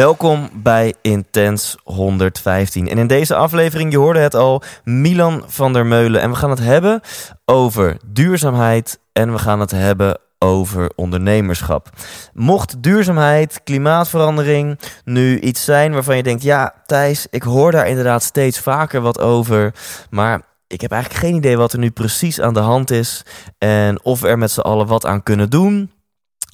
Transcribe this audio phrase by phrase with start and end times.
[0.00, 2.88] Welkom bij Intens 115.
[2.88, 6.20] En in deze aflevering, je hoorde het al, Milan van der Meulen.
[6.20, 7.00] En we gaan het hebben
[7.44, 11.88] over duurzaamheid en we gaan het hebben over ondernemerschap.
[12.32, 16.42] Mocht duurzaamheid, klimaatverandering nu iets zijn waarvan je denkt...
[16.42, 19.74] ja, Thijs, ik hoor daar inderdaad steeds vaker wat over...
[20.10, 23.24] maar ik heb eigenlijk geen idee wat er nu precies aan de hand is...
[23.58, 25.90] en of we er met z'n allen wat aan kunnen doen...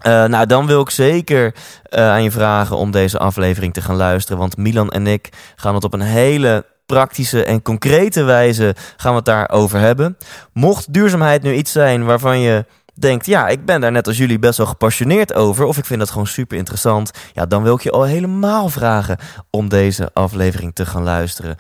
[0.06, 1.55] Uh, nou, dan wil ik zeker
[1.91, 4.39] uh, aan je vragen om deze aflevering te gaan luisteren.
[4.39, 9.17] Want Milan en ik gaan het op een hele praktische en concrete wijze gaan we
[9.17, 10.17] het daarover hebben.
[10.52, 14.39] Mocht duurzaamheid nu iets zijn waarvan je denkt, ja, ik ben daar net als jullie
[14.39, 17.80] best wel gepassioneerd over, of ik vind dat gewoon super interessant, ja, dan wil ik
[17.80, 19.19] je al helemaal vragen
[19.50, 21.56] om deze aflevering te gaan luisteren.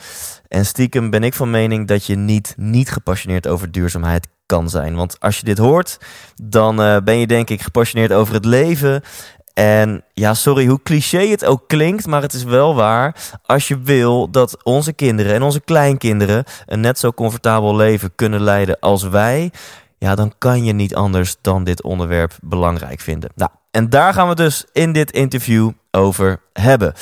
[0.48, 4.96] En stiekem ben ik van mening dat je niet, niet gepassioneerd over duurzaamheid kan zijn.
[4.96, 5.98] Want als je dit hoort,
[6.42, 9.02] dan uh, ben je denk ik gepassioneerd over het leven.
[9.54, 13.16] En ja, sorry hoe cliché het ook klinkt, maar het is wel waar.
[13.42, 18.42] Als je wil dat onze kinderen en onze kleinkinderen een net zo comfortabel leven kunnen
[18.42, 19.50] leiden als wij,
[19.98, 23.30] ja, dan kan je niet anders dan dit onderwerp belangrijk vinden.
[23.34, 26.92] Nou, en daar gaan we dus in dit interview over hebben.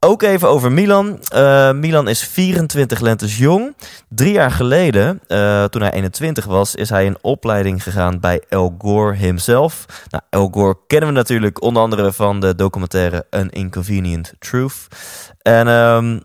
[0.00, 1.18] Ook even over Milan.
[1.34, 3.76] Uh, Milan is 24 lentes jong.
[4.08, 8.74] Drie jaar geleden, uh, toen hij 21 was, is hij een opleiding gegaan bij El
[8.78, 9.84] Gore himself.
[10.10, 14.86] Nou, El Gore kennen we natuurlijk onder andere van de documentaire An Inconvenient Truth.
[15.42, 16.22] En um,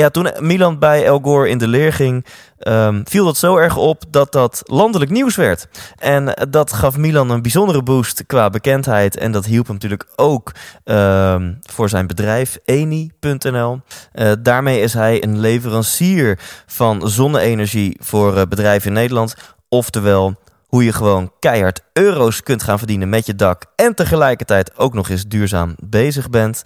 [0.00, 2.26] ja, toen Milan bij El Gore in de leer ging,
[2.58, 5.68] um, viel dat zo erg op dat dat landelijk nieuws werd.
[5.98, 9.16] En dat gaf Milan een bijzondere boost qua bekendheid.
[9.16, 10.52] En dat hielp hem natuurlijk ook
[10.84, 13.80] um, voor zijn bedrijf, Eni.nl.
[14.14, 19.34] Uh, daarmee is hij een leverancier van zonne-energie voor uh, bedrijven in Nederland.
[19.68, 20.36] Oftewel
[20.70, 25.08] hoe je gewoon keihard euro's kunt gaan verdienen met je dak en tegelijkertijd ook nog
[25.08, 26.62] eens duurzaam bezig bent.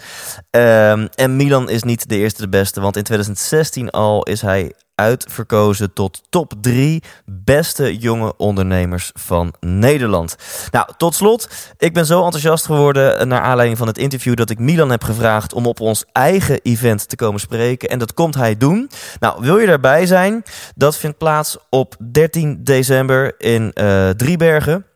[0.50, 4.72] Um, en Milan is niet de eerste de beste, want in 2016 al is hij
[4.94, 10.36] uitverkozen tot top 3 beste jonge ondernemers van Nederland.
[10.70, 14.58] Nou, tot slot, ik ben zo enthousiast geworden naar aanleiding van het interview dat ik
[14.58, 17.88] Milan heb gevraagd om op ons eigen event te komen spreken.
[17.88, 18.90] En dat komt hij doen.
[19.20, 20.42] Nou, wil je daarbij zijn?
[20.74, 24.86] Dat vindt plaats op 13 december in uh, Driebergen.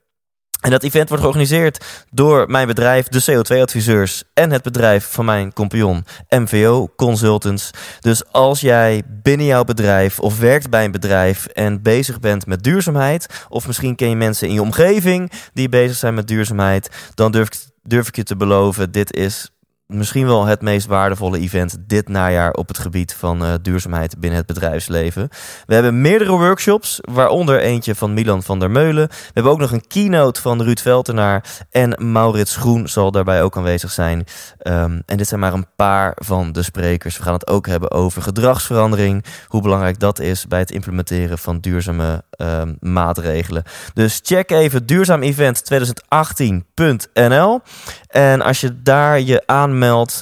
[0.69, 5.53] En dat event wordt georganiseerd door mijn bedrijf, de CO2-adviseurs, en het bedrijf van mijn
[5.53, 7.71] compagnon, MVO Consultants.
[8.01, 12.63] Dus als jij binnen jouw bedrijf of werkt bij een bedrijf en bezig bent met
[12.63, 17.33] duurzaamheid, of misschien ken je mensen in je omgeving die bezig zijn met duurzaamheid, dan
[17.33, 19.51] durf ik, durf ik je te beloven, dit is
[19.89, 24.39] misschien wel het meest waardevolle event dit najaar op het gebied van uh, duurzaamheid binnen
[24.39, 25.29] het bedrijfsleven.
[25.67, 29.09] We hebben meerdere workshops, waaronder eentje van Milan van der Meulen.
[29.09, 33.57] We hebben ook nog een keynote van Ruud Veltenaar en Maurits Groen zal daarbij ook
[33.57, 34.25] aanwezig zijn.
[34.63, 37.17] Um, en dit zijn maar een paar van de sprekers.
[37.17, 41.61] We gaan het ook hebben over gedragsverandering, hoe belangrijk dat is bij het implementeren van
[41.61, 43.63] duurzame um, maatregelen.
[43.95, 47.61] Dus check even duurzaamevent2018.nl
[48.09, 49.77] en als je daar je aanmeldt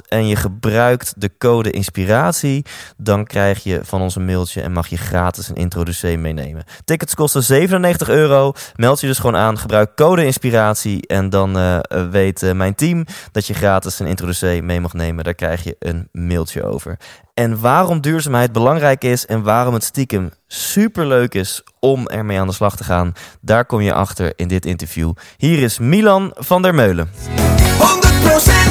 [0.09, 2.65] en je gebruikt de code inspiratie,
[2.97, 6.65] dan krijg je van ons een mailtje en mag je gratis een introducee meenemen.
[6.84, 8.53] Tickets kosten 97 euro.
[8.75, 11.78] Meld je dus gewoon aan, gebruik code inspiratie en dan uh,
[12.11, 15.25] weet uh, mijn team dat je gratis een introducee mee mag nemen.
[15.25, 16.99] Daar krijg je een mailtje over.
[17.34, 22.53] En waarom duurzaamheid belangrijk is en waarom het stiekem superleuk is om ermee aan de
[22.53, 25.12] slag te gaan, daar kom je achter in dit interview.
[25.37, 27.11] Hier is Milan van der Meulen.
[27.11, 28.66] 100%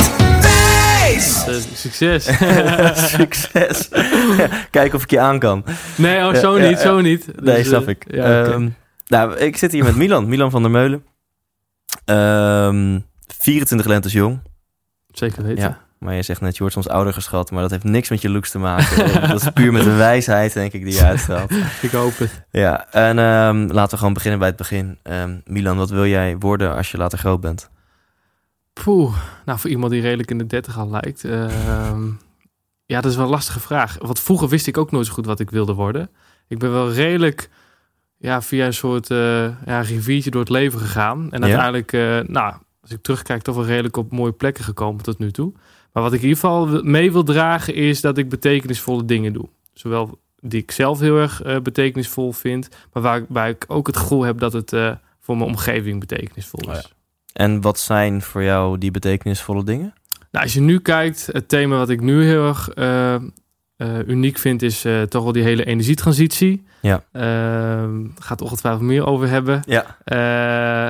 [1.15, 1.47] Thijs!
[1.47, 2.25] Uh, succes.
[3.09, 3.89] Succes.
[4.71, 5.65] Kijken of ik je aan kan.
[5.97, 7.25] Nee, oh, zo Ja, niet, ja, zo niet.
[7.25, 8.06] Dus, nee, eh, snap ik.
[8.07, 8.51] ja, oké.
[8.51, 8.69] Ehm,
[9.07, 11.03] nou, ik zit hier met Milan, Milan van der Meulen.
[12.06, 13.00] Ehm
[13.38, 14.39] 24 lentes jong.
[15.07, 15.63] Zeker weten.
[15.63, 18.21] Ja, maar je zegt net, je wordt soms ouder geschat, maar dat heeft niks met
[18.21, 19.27] je looks te maken.
[19.29, 21.51] dat is puur met de wijsheid, denk ik, die je uitstraalt.
[21.81, 22.45] Ik hoop het.
[22.51, 24.97] Ja, en ehm, laten we gewoon beginnen bij het begin.
[25.03, 27.69] Ehm, Milan, wat wil jij worden als je later groot bent?
[28.83, 31.24] Poeh, nou voor iemand die redelijk in de 30 al lijkt.
[31.24, 32.07] ehm,
[32.86, 33.98] ja, dat is wel een lastige vraag.
[34.00, 36.10] Want vroeger wist ik ook nooit zo goed wat ik wilde worden.
[36.48, 37.50] Ik ben wel redelijk
[38.18, 41.31] ja, via een soort eh ja, riviertje door het leven gegaan.
[41.31, 41.45] En Ja?
[41.48, 45.31] uiteindelijk, eh, nou, als ik terugkijk, toch wel redelijk op mooie plekken gekomen tot nu
[45.31, 45.54] toe.
[45.94, 49.50] Maar wat ik in ieder geval mee wil dragen is dat ik betekenisvolle dingen doe.
[49.74, 54.24] Zowel die ik zelf heel erg uh, betekenisvol vind, maar waarbij ik ook het gevoel
[54.24, 54.69] heb dat het
[55.19, 56.68] voor mijn omgeving betekenisvol is.
[56.68, 56.94] Oh ja.
[57.35, 59.93] En wat zijn voor jou die betekenisvolle dingen?
[60.31, 63.15] Nou, als je nu kijkt, het thema wat ik nu heel erg uh,
[64.07, 66.65] uniek vind, is toch wel die hele energietransitie.
[66.81, 67.03] Ja.
[67.11, 69.61] Ehm, gaat ongetwijfeld meer over hebben.
[69.65, 69.85] Ja.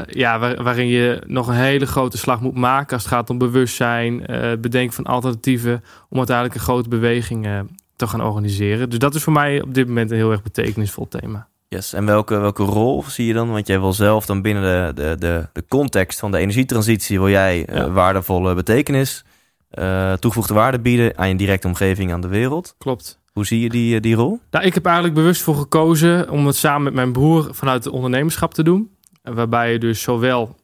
[0.09, 3.37] ja, waar, waarin je nog een hele grote slag moet maken als het gaat om
[3.37, 7.47] bewustzijn, het bedenken van alternatieven, om uiteindelijk een grote beweging
[7.95, 8.89] te gaan organiseren.
[8.89, 11.47] Dus dat is voor mij op dit moment een heel erg betekenisvol thema.
[11.67, 11.93] Yes.
[11.93, 13.51] En welke, welke rol zie je dan?
[13.51, 17.19] Want jij wil zelf dan binnen de, de, de, de context van de energietransitie...
[17.19, 19.23] wil jij uh, waardevolle betekenis,
[19.71, 21.17] uh, toegevoegde waarde bieden...
[21.17, 22.75] aan je directe omgeving, aan de wereld.
[22.77, 23.19] Klopt.
[23.31, 24.39] Hoe zie je die, die rol?
[24.51, 27.47] Nou, ik heb eigenlijk bewust voor gekozen om het samen met mijn broer...
[27.51, 28.91] vanuit het ondernemerschap te doen.
[29.21, 30.55] Waarbij je dus zowel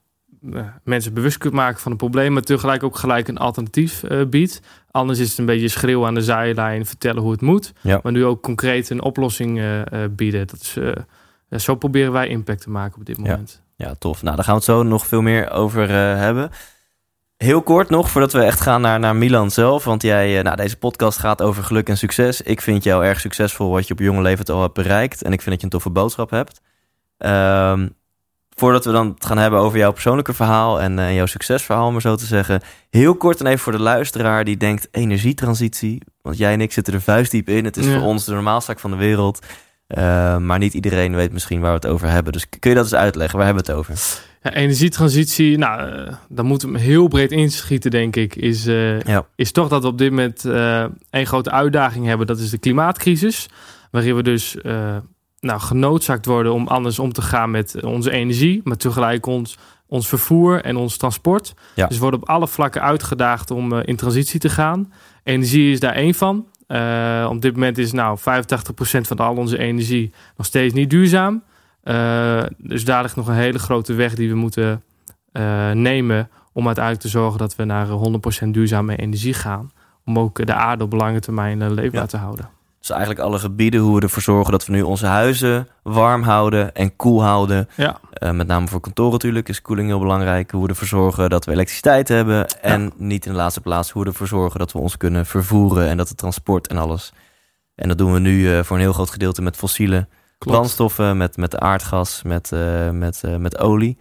[0.84, 2.34] mensen bewust kunt maken van een probleem...
[2.34, 4.62] maar tegelijk ook gelijk een alternatief biedt.
[4.92, 7.74] Anders is het een beetje schreeuwen aan de zijlijn, vertellen hoe het moet.
[7.82, 8.00] Ja.
[8.04, 10.48] Maar nu ook concreet een oplossing uh, uh, bieden.
[10.48, 10.92] Dat is, uh,
[11.60, 13.62] zo proberen wij impact te maken op dit moment.
[13.76, 14.24] Ja, ja tof.
[14.24, 16.52] Nou, daar gaan we het zo nog veel meer over hebben.
[17.38, 19.84] Heel kort nog, voordat we echt gaan naar, naar Milan zelf.
[19.84, 22.42] Want jij, nou, deze podcast gaat over geluk en succes.
[22.42, 25.22] Ik vind jou erg succesvol wat je op jonge leeftijd al hebt bereikt.
[25.22, 26.62] En ik vind dat je een toffe boodschap hebt.
[27.18, 27.96] Um,
[28.56, 31.92] voordat we dan het gaan hebben over jouw persoonlijke verhaal en uh, jouw succesverhaal, om
[31.92, 32.62] maar zo te zeggen.
[32.90, 36.02] Heel kort en even voor de luisteraar die denkt energietransitie.
[36.22, 37.66] Want jij en ik zitten er vuistdiep in.
[37.66, 37.94] Het is ja.
[37.94, 39.40] voor ons de normaalzaak van de wereld.
[39.88, 42.34] Uh, maar niet iedereen weet misschien waar we het over hebben.
[42.34, 43.38] Dus kun je dat eens uitleggen?
[43.38, 43.96] Waar hebben we het over?
[44.44, 48.36] Ja, energietransitie, nou, uh, dan moeten we heel breed inschieten, denk ik.
[48.36, 49.26] Is, ja.
[49.36, 50.46] is toch dat we op dit moment
[51.10, 52.28] één grote uitdaging hebben.
[52.28, 53.50] Dat is de klimaatcrisis.
[53.92, 54.58] Waarin we dus
[55.42, 59.58] nou, genoodzaakt worden om anders om te gaan met onze energie, maar tegelijk ons,
[59.88, 61.54] ons vervoer en ons transport.
[61.76, 61.88] Ja.
[61.88, 64.94] Dus we worden op alle vlakken uitgedaagd om uh, in transitie te gaan.
[65.24, 66.46] Energie is daar één van.
[66.68, 68.22] Uh, op dit moment is nou 85%
[69.02, 71.44] van al onze energie nog steeds niet duurzaam.
[71.84, 74.84] Uh, dus daar ligt nog een hele grote weg die we moeten
[75.74, 77.88] nemen om uiteindelijk te zorgen dat we naar
[78.46, 79.72] 100% duurzame energie gaan.
[80.06, 82.08] Om ook de aarde op lange termijn leefbaar Ja.
[82.08, 82.50] te houden.
[82.82, 86.74] Dus eigenlijk alle gebieden, hoe we ervoor zorgen dat we nu onze huizen warm houden
[86.76, 87.70] en koel houden.
[87.76, 88.00] Ja.
[88.24, 90.52] Uh, met name voor kantoren natuurlijk is koeling heel belangrijk.
[90.52, 92.48] Hoe we ervoor zorgen dat we elektriciteit hebben.
[92.48, 92.90] En Ja.
[92.98, 95.88] niet in de laatste plaats hoe we ervoor zorgen dat we ons kunnen vervoeren.
[95.88, 97.12] En dat het transport en alles.
[97.76, 100.08] En dat doen we nu uh, voor een heel groot gedeelte met fossiele
[100.38, 100.58] Klopt.
[100.58, 101.18] brandstoffen.
[101.18, 103.98] Met, met aardgas, met, uh, met, met olie.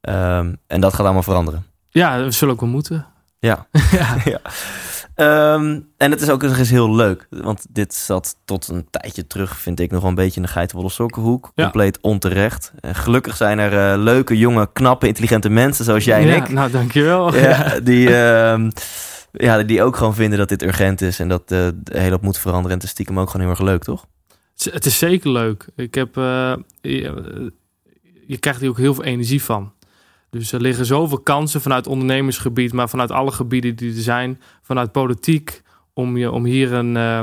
[0.00, 1.66] Um, en dat gaat allemaal veranderen.
[1.88, 3.06] Ja, we zullen ook wel moeten.
[3.38, 3.66] Ja.
[3.90, 4.16] ja.
[4.24, 4.40] ja.
[5.20, 7.26] Um, en het is ook eens heel leuk.
[7.30, 10.52] Want dit zat tot een tijdje terug, vind ik, nog wel een beetje in de
[10.52, 11.52] geitenwolle sokkenhoek.
[11.54, 11.62] Ja.
[11.62, 12.72] Compleet onterecht.
[12.80, 16.48] En gelukkig zijn er uh, leuke, jonge, knappe, intelligente mensen zoals jij en ja, ik.
[16.48, 17.34] Nou, dankjewel.
[17.34, 18.68] Ja, die, uh,
[19.32, 21.20] ja, die ook gewoon vinden dat dit urgent is.
[21.20, 22.70] En dat uh, de hele op moet veranderen.
[22.70, 24.06] En het is stiekem ook gewoon heel erg leuk, toch?
[24.56, 25.66] Het is zeker leuk.
[25.76, 27.52] Ik heb, je,
[28.26, 29.72] je krijgt hier ook heel veel energie van.
[30.30, 34.92] Dus er liggen zoveel kansen vanuit ondernemersgebied, maar vanuit alle gebieden die er zijn, vanuit
[34.92, 36.94] politiek, om, je, om hier een.
[36.94, 37.20] Uh,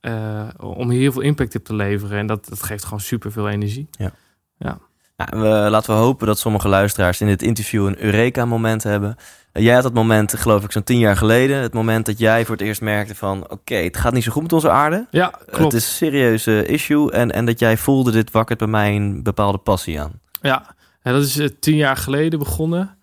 [0.00, 2.18] uh, om hier heel veel impact op te leveren.
[2.18, 3.88] En dat, dat geeft gewoon super veel energie.
[3.90, 4.12] Ja.
[4.58, 4.78] ja.
[5.16, 9.16] Nou, we, laten we hopen dat sommige luisteraars in dit interview een Eureka-moment hebben.
[9.52, 11.56] Uh, jij had dat moment, geloof ik, zo'n tien jaar geleden.
[11.56, 13.42] Het moment dat jij voor het eerst merkte van...
[13.42, 15.06] oké, okay, het gaat niet zo goed met onze aarde.
[15.10, 15.72] Ja, klopt.
[15.72, 17.12] Het is een serieus issue.
[17.12, 20.20] En, en dat jij voelde, dit wakkert bij mij een bepaalde passie aan.
[20.40, 20.74] Ja,
[21.04, 22.98] ja, dat is uh, tien jaar geleden begonnen.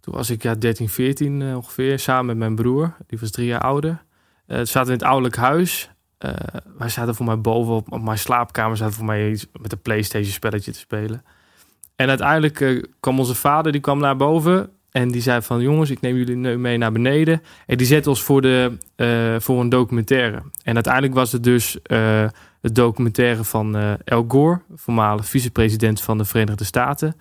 [0.00, 2.96] Toen was ik ja, 13, 14 uh, ongeveer, samen met mijn broer.
[3.06, 3.90] Die was drie jaar ouder.
[3.90, 5.90] Uh, zaten we in het ouderlijk huis.
[6.18, 6.30] Uh,
[6.78, 8.76] wij zaten voor mij boven op, mijn slaapkamer...
[8.76, 11.24] zaten voor mij iets met een Playstation spelletje te spelen.
[11.96, 14.70] En uiteindelijk kwam onze vader, die kwam naar boven...
[14.90, 17.42] en die zei van, jongens, ik neem jullie mee naar beneden.
[17.66, 18.76] En die zette ons voor, de,
[19.40, 20.42] voor een documentaire.
[20.62, 21.78] En uiteindelijk was het dus
[22.60, 24.60] het documentaire van Al Gore...
[24.74, 27.16] voormalig vicepresident van de Verenigde Staten...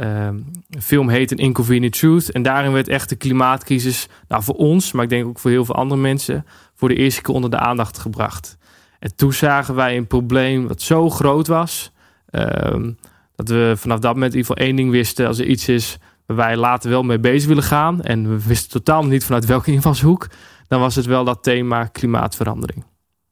[0.00, 2.30] Um, de film heet Inconvenient Truth.
[2.30, 5.64] En daarin werd echt de klimaatcrisis, nou voor ons, maar ik denk ook voor heel
[5.64, 8.58] veel andere mensen, voor de eerste keer onder de aandacht gebracht.
[8.98, 11.92] En toen zagen wij een probleem wat zo groot was,
[12.30, 12.98] um,
[13.36, 15.26] dat we vanaf dat moment in ieder geval één ding wisten.
[15.26, 18.70] Als er iets is waar wij later wel mee bezig willen gaan, en we wisten
[18.70, 20.28] totaal niet vanuit welke invalshoek,
[20.68, 22.84] dan was het wel dat thema klimaatverandering.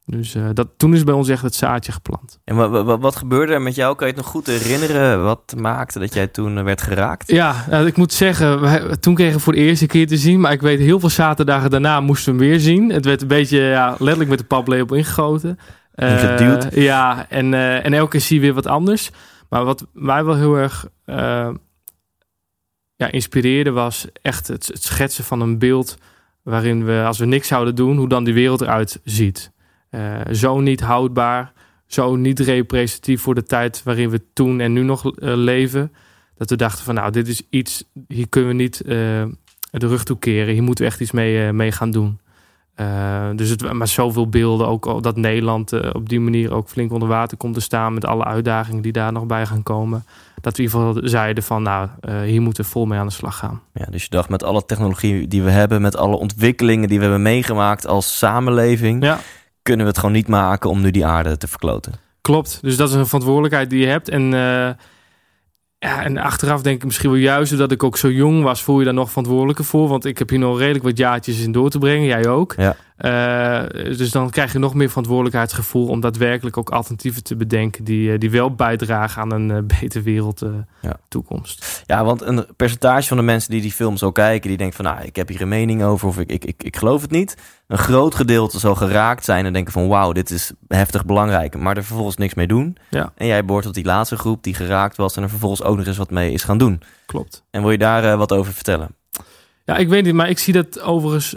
[0.09, 2.41] Dus uh, dat, toen is bij ons echt het zaadje geplant.
[2.45, 3.97] En wat, wat, wat, gebeurde er met jou?
[3.97, 5.23] Kan je het nog goed herinneren?
[5.23, 7.31] Wat maakte dat jij toen werd geraakt?
[7.31, 10.41] Ja, nou, ik moet zeggen, wij, toen kregen we voor de eerste keer te zien.
[10.41, 12.91] Maar ik weet, heel veel zaterdagen daarna moesten we hem weer zien.
[12.91, 15.59] Het werd een beetje ja, letterlijk met de paplepel ingegoten.
[15.95, 19.11] Uh, ja, en, uh, en elke keer zie je weer wat anders.
[19.49, 20.87] Maar wat mij wel heel erg...
[22.97, 25.97] Ja, inspireerde was echt het, het schetsen van een beeld
[26.43, 29.55] waarin we, als we niks zouden doen, hoe dan die wereld eruit ziet.
[29.91, 31.53] Eh, zo niet houdbaar,
[31.87, 35.93] zo niet representatief voor de tijd waarin we toen en nu nog eh, leven.
[36.37, 39.25] Dat we dachten van nou, dit is iets, hier kunnen we niet eh,
[39.71, 40.53] de rug toe keren.
[40.55, 42.19] Hier moeten we echt iets mee, mee gaan doen.
[43.37, 47.37] dus het, maar zoveel beelden, ook dat Nederland op die manier ook flink onder water
[47.37, 50.05] komt te staan met alle uitdagingen die daar nog bij gaan komen
[50.41, 53.07] dat we in ieder geval zeiden van nou, uh, hier moeten we vol mee aan
[53.07, 53.61] de slag gaan.
[53.75, 57.05] Ja, dus je dacht met alle technologie die we hebben, met alle ontwikkelingen die we
[57.05, 59.19] hebben meegemaakt als samenleving, ja.
[59.67, 61.93] Kunnen we het gewoon niet maken om nu die aarde te verkloten.
[62.21, 64.09] Klopt, dus dat is een verantwoordelijkheid die je hebt.
[64.09, 64.71] En, uh,
[65.79, 68.79] ja, en achteraf denk ik misschien wel juist dat ik ook zo jong was, voel
[68.79, 69.89] je daar nog verantwoordelijker voor.
[69.89, 72.55] Want ik heb hier nog redelijk wat jaartjes in door te brengen, jij ook.
[72.57, 72.77] Ja.
[72.99, 78.13] Uh, dus dan krijg je nog meer verantwoordelijkheidsgevoel om daadwerkelijk ook alternatieven te bedenken die,
[78.13, 80.43] eh, die wel bijdragen aan een uh, betere wereld
[80.81, 80.97] ja.
[81.09, 81.83] toekomst.
[81.87, 84.85] Ja, want een percentage van de mensen die die film zo kijken, die denkt van
[84.85, 87.37] nou, ik heb hier een mening over of ik, ik, ik, ik geloof het niet.
[87.67, 91.77] Een groot gedeelte zal geraakt zijn en denken van wauw, dit is heftig belangrijk, maar
[91.77, 92.77] er vervolgens niks mee doen.
[92.91, 93.13] Ja.
[93.15, 95.87] En jij behoort tot die laatste groep die geraakt was en er vervolgens ook nog
[95.87, 96.83] eens wat mee is gaan doen.
[97.07, 97.45] Klopt.
[97.51, 98.89] En wil je daar wat over vertellen?
[99.65, 101.37] Ja, ik weet niet, maar ik zie dat overigens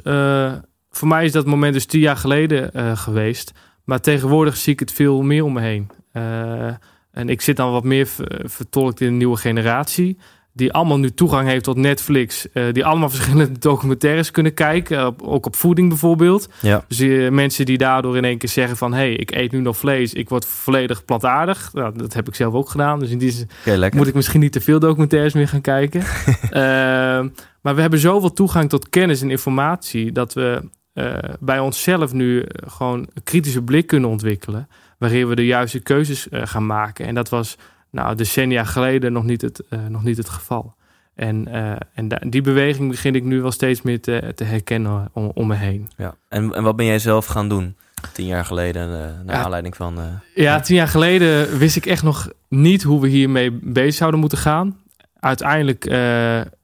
[0.89, 3.51] voor mij is dat moment dus tien jaar geleden uh, geweest.
[3.83, 5.89] Maar tegenwoordig zie ik het veel meer om me heen.
[6.13, 6.67] Uh,
[7.11, 8.07] en ik zit dan wat meer
[8.43, 10.17] vertolkt in een nieuwe generatie.
[10.53, 12.47] Die allemaal nu toegang heeft tot Netflix.
[12.53, 15.05] Uh, die allemaal verschillende documentaires kunnen kijken.
[15.05, 16.49] Op, ook op voeding bijvoorbeeld.
[16.61, 16.85] Ja.
[16.87, 18.91] Dus uh, mensen die daardoor in één keer zeggen van...
[18.91, 20.13] hé, hey, ik eet nu nog vlees.
[20.13, 21.69] Ik word volledig plantaardig.
[21.73, 22.99] Nou, dat heb ik zelf ook gedaan.
[22.99, 26.03] Dus in die okay, moet ik misschien niet te veel documentaires meer gaan kijken.
[27.63, 30.11] maar we hebben zoveel toegang tot kennis en informatie...
[30.11, 30.61] dat we
[30.99, 34.67] uh, bij onszelf nu eh, gewoon een kritische blik kunnen ontwikkelen.
[34.97, 37.05] Waarin we de juiste keuzes uh, gaan maken.
[37.05, 37.57] En dat was
[37.89, 40.77] nou, decennia geleden nog niet het, uh, nog niet het geval.
[41.15, 41.47] En,
[41.93, 45.55] en die beweging begin ik nu wel steeds meer te, te herkennen om, om, me
[45.55, 45.89] heen.
[45.97, 46.15] Ja.
[46.29, 47.75] En, en wat ben jij zelf gaan doen?
[48.13, 48.89] Tien jaar geleden,
[49.25, 49.97] naar ja, aanleiding van.
[50.35, 54.37] ja, tien jaar geleden wist ik echt nog niet hoe we hiermee bezig zouden moeten
[54.37, 54.77] gaan.
[55.19, 55.83] Uiteindelijk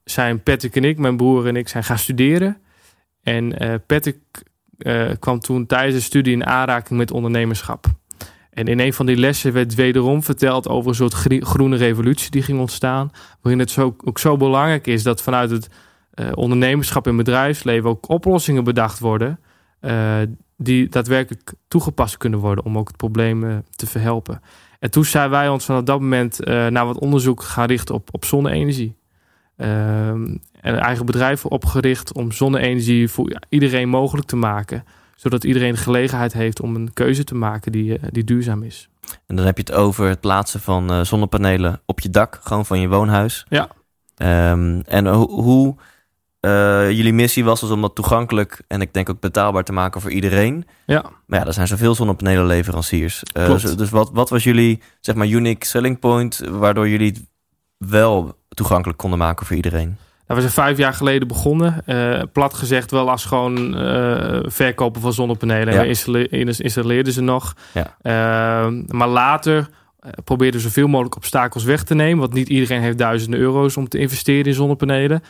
[0.04, 2.58] zijn Patrick en ik, mijn broer en ik, zijn gaan studeren.
[3.25, 3.63] En
[4.77, 7.86] uh, kwam toen tijdens de studie in aanraking met ondernemerschap.
[8.50, 11.13] En in een van die lessen werd wederom verteld over een soort
[11.44, 13.12] groene revolutie die ging ontstaan.
[13.41, 15.70] Waarin het zo, ook zo belangrijk is dat vanuit het
[16.15, 19.39] uh, ondernemerschap en bedrijfsleven ook oplossingen bedacht worden.
[20.58, 24.41] Die daadwerkelijk toegepast kunnen worden om ook het probleem te verhelpen.
[24.79, 28.25] En toen zijn wij ons vanaf dat moment naar wat onderzoek gaan richten op, op
[28.25, 28.96] zonne-energie.
[29.57, 34.83] Ehm, en een eigen bedrijf opgericht om zonne-energie voor iedereen mogelijk te maken.
[35.15, 38.89] Zodat iedereen de gelegenheid heeft om een keuze te maken die, eh, die duurzaam is.
[39.25, 42.65] En dan heb je het over het plaatsen van uh, zonnepanelen op je dak, gewoon
[42.65, 43.45] van je woonhuis.
[43.50, 43.69] Ja.
[44.51, 45.75] Um, en hoe
[46.41, 50.01] uh, jullie missie was dus om dat toegankelijk en ik denk ook betaalbaar te maken
[50.01, 50.65] voor iedereen.
[50.85, 51.05] Ja.
[51.25, 53.24] Maar ja, er zijn zoveel zonnepanelenleveranciers.
[53.38, 57.27] Uh, dus, dus wat, wat was jullie, zeg maar, unique selling point, waardoor jullie
[57.89, 59.98] wel toegankelijk konden maken voor iedereen?
[60.27, 61.84] Nou, we zijn vijf jaar geleden begonnen.
[61.86, 65.74] Uh, plat gezegd wel als gewoon uh, verkopen van zonnepanelen.
[65.74, 65.82] Ja.
[65.82, 66.27] We
[66.58, 67.56] installeerden ze nog.
[67.74, 67.96] Ja.
[68.01, 69.70] Uh, maar later
[70.24, 72.20] probeerden we zoveel mogelijk obstakels weg te nemen.
[72.20, 75.24] Want niet iedereen heeft duizenden euro's om te investeren in zonnepanelen.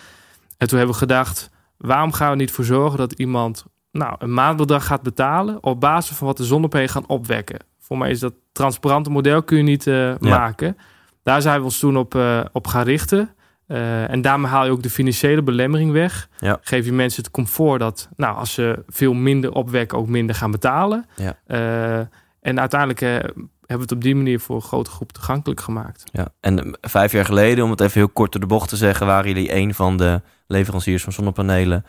[0.57, 4.33] En toen hebben we gedacht, waarom gaan we niet voor zorgen dat iemand nou, een
[4.33, 5.63] maandbedrag gaat betalen...
[5.63, 7.59] op basis van wat de zonnepanelen gaan opwekken.
[7.79, 10.17] Voor mij is dat transparante model kun je niet ja.
[10.19, 10.77] maken.
[11.25, 12.19] Daar zijn we ons toen op,
[12.51, 13.29] op gaan richten...
[13.67, 16.29] Uh, en daarmee haal je ook de financiële belemmering weg.
[16.39, 16.57] Ja.
[16.61, 20.51] Geef je mensen het comfort dat, nou, als ze veel minder opwekken, ook minder gaan
[20.51, 21.05] betalen.
[21.15, 21.37] Ja.
[21.47, 22.05] Uh,
[22.41, 26.03] en uiteindelijk uh, hebben we het op die manier voor een grote groep toegankelijk gemaakt.
[26.11, 26.27] Ja.
[26.39, 29.27] En vijf jaar geleden, om het even heel kort door de bocht te zeggen, waren
[29.27, 31.85] jullie een van de leveranciers van zonnepanelen.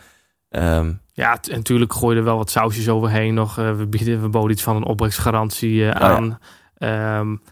[0.51, 1.01] Um...
[1.13, 3.55] Ja, en natuurlijk gooiden er wel wat sausjes overheen nog.
[3.55, 6.39] we, bieden, we boden iets van een opbrengstgarantie oh, aan.
[6.77, 7.19] Ja.
[7.19, 7.43] Um,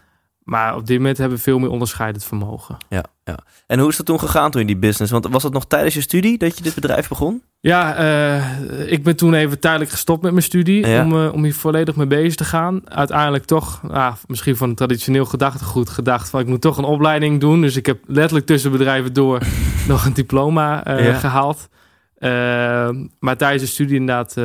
[0.45, 2.77] maar op dit moment hebben we veel meer onderscheidend vermogen.
[2.89, 3.37] Ja, ja.
[3.67, 5.11] En hoe is dat toen gegaan toen in die business?
[5.11, 7.43] Want was dat nog tijdens je studie dat je dit bedrijf begon?
[7.59, 11.53] Ja, uh, ik ben toen even tijdelijk gestopt met mijn studie om, uh, om hier
[11.53, 12.81] volledig mee bezig te gaan.
[12.89, 17.39] Uiteindelijk toch, uh, misschien van een traditioneel gedachtegoed gedacht van ik moet toch een opleiding
[17.39, 17.61] doen.
[17.61, 19.41] Dus ik heb letterlijk tussen bedrijven door
[19.87, 21.13] nog een diploma ja.
[21.13, 21.69] gehaald.
[23.19, 24.35] maar tijdens de studie inderdaad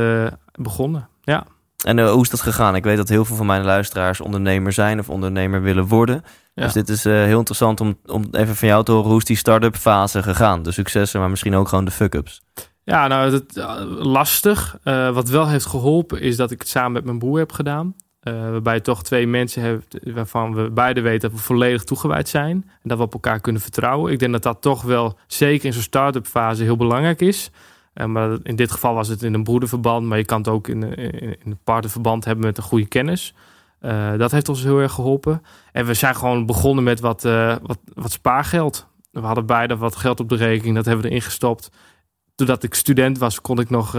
[0.53, 1.09] begonnen.
[1.23, 1.47] Ja.
[1.83, 2.75] En uh, hoe is dat gegaan?
[2.75, 6.23] Ik weet dat heel veel van mijn luisteraars ondernemer zijn of ondernemer willen worden.
[6.55, 9.09] Dus dit is uh, heel interessant om, om even van jou te horen.
[9.09, 10.63] Hoe is die start-up fase gegaan?
[10.63, 12.43] De successen, maar misschien ook gewoon de fuck-ups.
[12.85, 14.79] Ja, nou, het, uh, lastig.
[15.13, 17.95] wat wel heeft geholpen is dat ik het samen met mijn broer heb gedaan.
[18.21, 22.71] Waarbij je toch twee mensen hebt waarvan we beide weten dat we volledig toegewijd zijn.
[22.83, 24.13] En dat we op elkaar kunnen vertrouwen.
[24.13, 27.51] Ik denk dat dat toch wel, zeker in zo'n start-up fase, heel belangrijk is.
[27.95, 30.07] Uh, maar in dit geval was het in een broederverband.
[30.07, 33.35] Maar je kan het ook in, in, in een partnerverband hebben met een goede kennis.
[33.81, 35.43] Uh, dat heeft ons heel erg geholpen.
[35.73, 37.23] En we zijn gewoon begonnen met wat,
[37.63, 38.89] wat, wat spaargeld.
[39.11, 40.75] We hadden beide wat geld op de rekening.
[40.75, 41.71] Dat hebben we erin gestopt.
[42.35, 43.97] Doordat ik student was, kon ik nog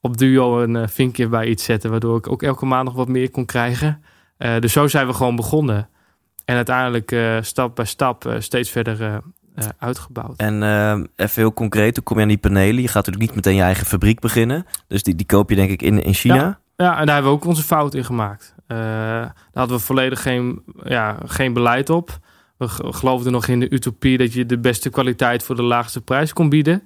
[0.00, 1.90] op Duo een vinkje bij iets zetten.
[1.90, 4.02] Waardoor ik ook elke maand nog wat meer kon krijgen.
[4.58, 5.88] Dus zo zijn we gewoon begonnen.
[6.44, 9.22] En uiteindelijk stap bij stap steeds verder
[9.78, 10.36] uitgebouwd.
[10.36, 10.62] En
[11.16, 12.82] even heel concreet, hoe kom je aan die panelen?
[12.82, 14.66] Je gaat natuurlijk niet meteen je eigen fabriek beginnen.
[14.86, 16.34] Dus die, die koop je denk ik in, in China.
[16.34, 18.54] Ja, ja, en daar hebben we ook onze fout in gemaakt.
[18.66, 22.18] daar hadden we volledig geen, ja, geen beleid op.
[22.56, 26.32] We geloofden nog in de utopie dat je de beste kwaliteit voor de laagste prijs
[26.32, 26.82] kon bieden.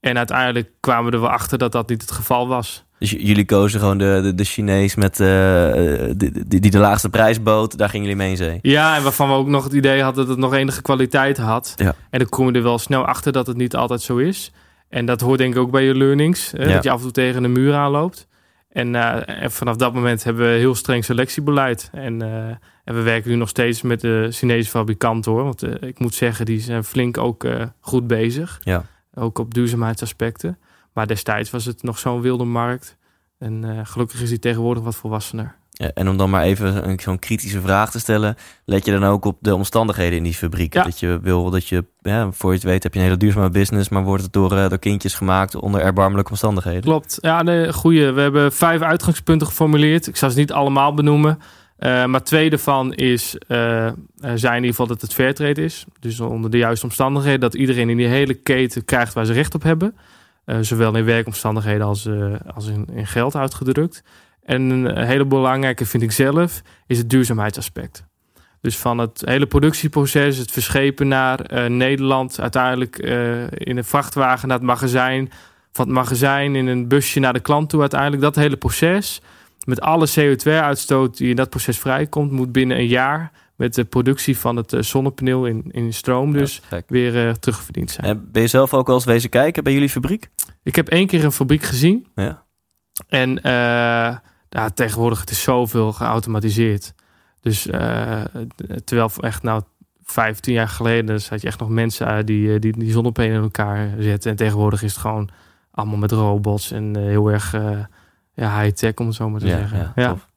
[0.00, 2.85] En uiteindelijk kwamen we er wel achter dat dat niet het geval was.
[2.98, 5.72] Dus jullie kozen gewoon de, de, de Chinees met, uh,
[6.16, 7.78] die, die, de laagste prijs bood.
[7.78, 8.58] Daar gingen jullie mee in zee.
[8.62, 11.72] Ja, en waarvan we ook nog het idee hadden dat het nog enige kwaliteit had.
[11.76, 11.94] Ja.
[12.10, 14.52] En dan kom je er wel snel achter dat het niet altijd zo is.
[14.88, 16.52] En dat hoort denk ik ook bij je learnings.
[16.56, 16.64] Ja.
[16.64, 18.28] Dat je af en toe tegen de muur aanloopt.
[18.68, 21.90] En, uh, en, vanaf dat moment hebben we heel streng selectiebeleid.
[21.92, 22.46] En, uh,
[22.84, 25.44] en we werken nu nog steeds met de Chinese fabrikant hoor.
[25.44, 27.46] Want ik moet zeggen, die zijn flink ook
[27.80, 28.60] goed bezig.
[28.64, 28.84] Ja.
[29.14, 30.58] Ook op duurzaamheidsaspecten.
[30.96, 32.96] Maar destijds was het nog zo'n wilde markt.
[33.38, 35.56] En uh, gelukkig is die tegenwoordig wat volwassener.
[35.94, 39.38] En om dan maar even zo'n kritische vraag te stellen, let je dan ook op
[39.40, 40.74] de omstandigheden in die fabriek?
[40.74, 40.82] Ja.
[40.82, 43.50] Dat je wil dat je, ja, voor je het weet, heb je een hele duurzame
[43.50, 46.82] business, maar wordt het door, uh, door kindjes gemaakt onder erbarmelijke omstandigheden?
[46.82, 47.18] Klopt.
[47.20, 48.12] Ja, nee, goeie.
[48.12, 50.06] We hebben vijf uitgangspunten geformuleerd.
[50.06, 51.38] Ik zal ze niet allemaal benoemen.
[51.78, 53.48] Uh, maar twee daarvan is, uh,
[54.16, 55.84] zijn in ieder geval dat het fairtrade is.
[56.00, 57.40] Dus onder de juiste omstandigheden.
[57.40, 59.96] Dat iedereen in die hele keten krijgt waar ze recht op hebben.
[60.46, 62.08] Uh, zowel in werkomstandigheden als,
[62.54, 64.02] als in, in, geld uitgedrukt.
[64.42, 68.04] En een hele belangrijke vind ik zelf is het duurzaamheidsaspect.
[68.60, 72.98] Dus van het hele productieproces, het verschepen naar Nederland, uiteindelijk
[73.48, 75.30] in een vrachtwagen naar het magazijn,
[75.72, 78.22] van het magazijn in een busje naar de klant toe uiteindelijk.
[78.22, 79.20] Dat hele proces,
[79.64, 84.38] met alle CO2-uitstoot die in dat proces vrijkomt, moet binnen een jaar met de productie
[84.38, 88.06] van het zonnepaneel in, in stroom dus ja, weer uh, terugverdiend zijn.
[88.06, 90.30] En ben je zelf ook wel eens wezen kijken bij jullie fabriek?
[90.62, 92.06] Ik heb één keer een fabriek gezien.
[92.14, 92.44] Ja.
[93.08, 94.16] En uh,
[94.48, 96.94] ja, tegenwoordig het is zoveel geautomatiseerd.
[97.40, 98.20] Dus uh,
[98.84, 99.62] terwijl echt nou
[100.02, 104.30] 15 jaar geleden zat je echt nog mensen die die, die zonnepanelen in elkaar zetten.
[104.30, 105.28] En tegenwoordig is het gewoon
[105.70, 107.52] allemaal met robots en heel erg
[108.34, 109.92] ja, high-tech, om het zo maar te ja, zeggen.
[109.94, 110.28] Ja, tof.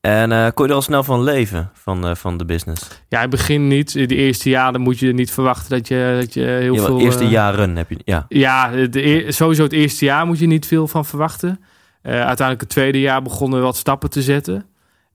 [0.00, 2.88] En uh, kon je er al snel van leven, van, uh, van de business?
[3.08, 3.92] Ja, in het begin niet.
[3.92, 6.98] De eerste jaren moet je niet verwachten dat je, dat je heel ja, veel...
[6.98, 7.98] De eerste uh, jaren heb je...
[8.04, 11.60] Ja, ja de, sowieso het eerste jaar moet je niet veel van verwachten.
[12.02, 14.66] Uh, uiteindelijk het tweede jaar begonnen we wat stappen te zetten.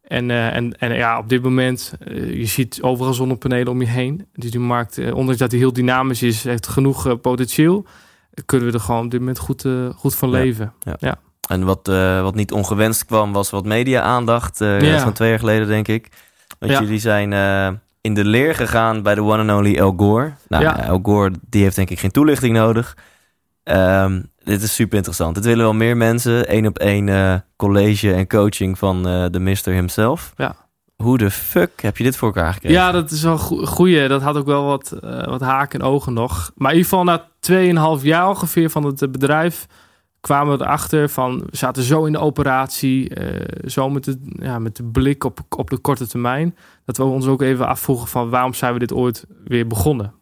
[0.07, 4.27] En, en, en ja, op dit moment, je ziet overal zonnepanelen om je heen.
[4.33, 7.85] Dus die markt, ondanks dat die heel dynamisch is, heeft genoeg potentieel.
[8.45, 9.65] Kunnen we er gewoon op dit moment goed,
[9.95, 10.73] goed van leven.
[10.79, 10.95] ja.
[10.99, 11.19] ja.
[11.53, 14.61] En wat, uh, wat niet ongewenst kwam, was wat media-aandacht.
[14.61, 14.99] Uh, Ja.
[14.99, 16.07] Van twee jaar geleden, denk ik.
[16.59, 16.79] Want Ja.
[16.79, 17.67] jullie zijn uh,
[18.01, 20.31] in de leer gegaan bij de one and only El Gore.
[20.47, 20.83] Nou, Ja.
[20.83, 22.97] El Gore, die heeft denk ik geen toelichting nodig.
[23.63, 25.35] Ehm, dit is super interessant.
[25.35, 26.55] Dit willen wel meer mensen.
[26.55, 30.33] Eén op één eh, college en coaching van eh, de mister himself.
[30.35, 30.55] Ja.
[30.95, 32.77] Hoe de fuck heb je dit voor elkaar gekregen?
[32.77, 34.07] Ja, dat is wel een goeie.
[34.07, 36.51] Dat had ook wel wat, eh, wat haken en ogen nog.
[36.55, 39.65] Maar in ieder geval na 2,5 jaar ongeveer van het eh, bedrijf
[40.23, 44.59] kwamen we erachter van we zaten zo in de operatie, eh, zo met de, ja,
[44.59, 46.55] met de blik op, op de korte termijn,
[46.85, 50.13] dat we ons ook even afvroegen van waarom zijn we dit ooit weer begonnen?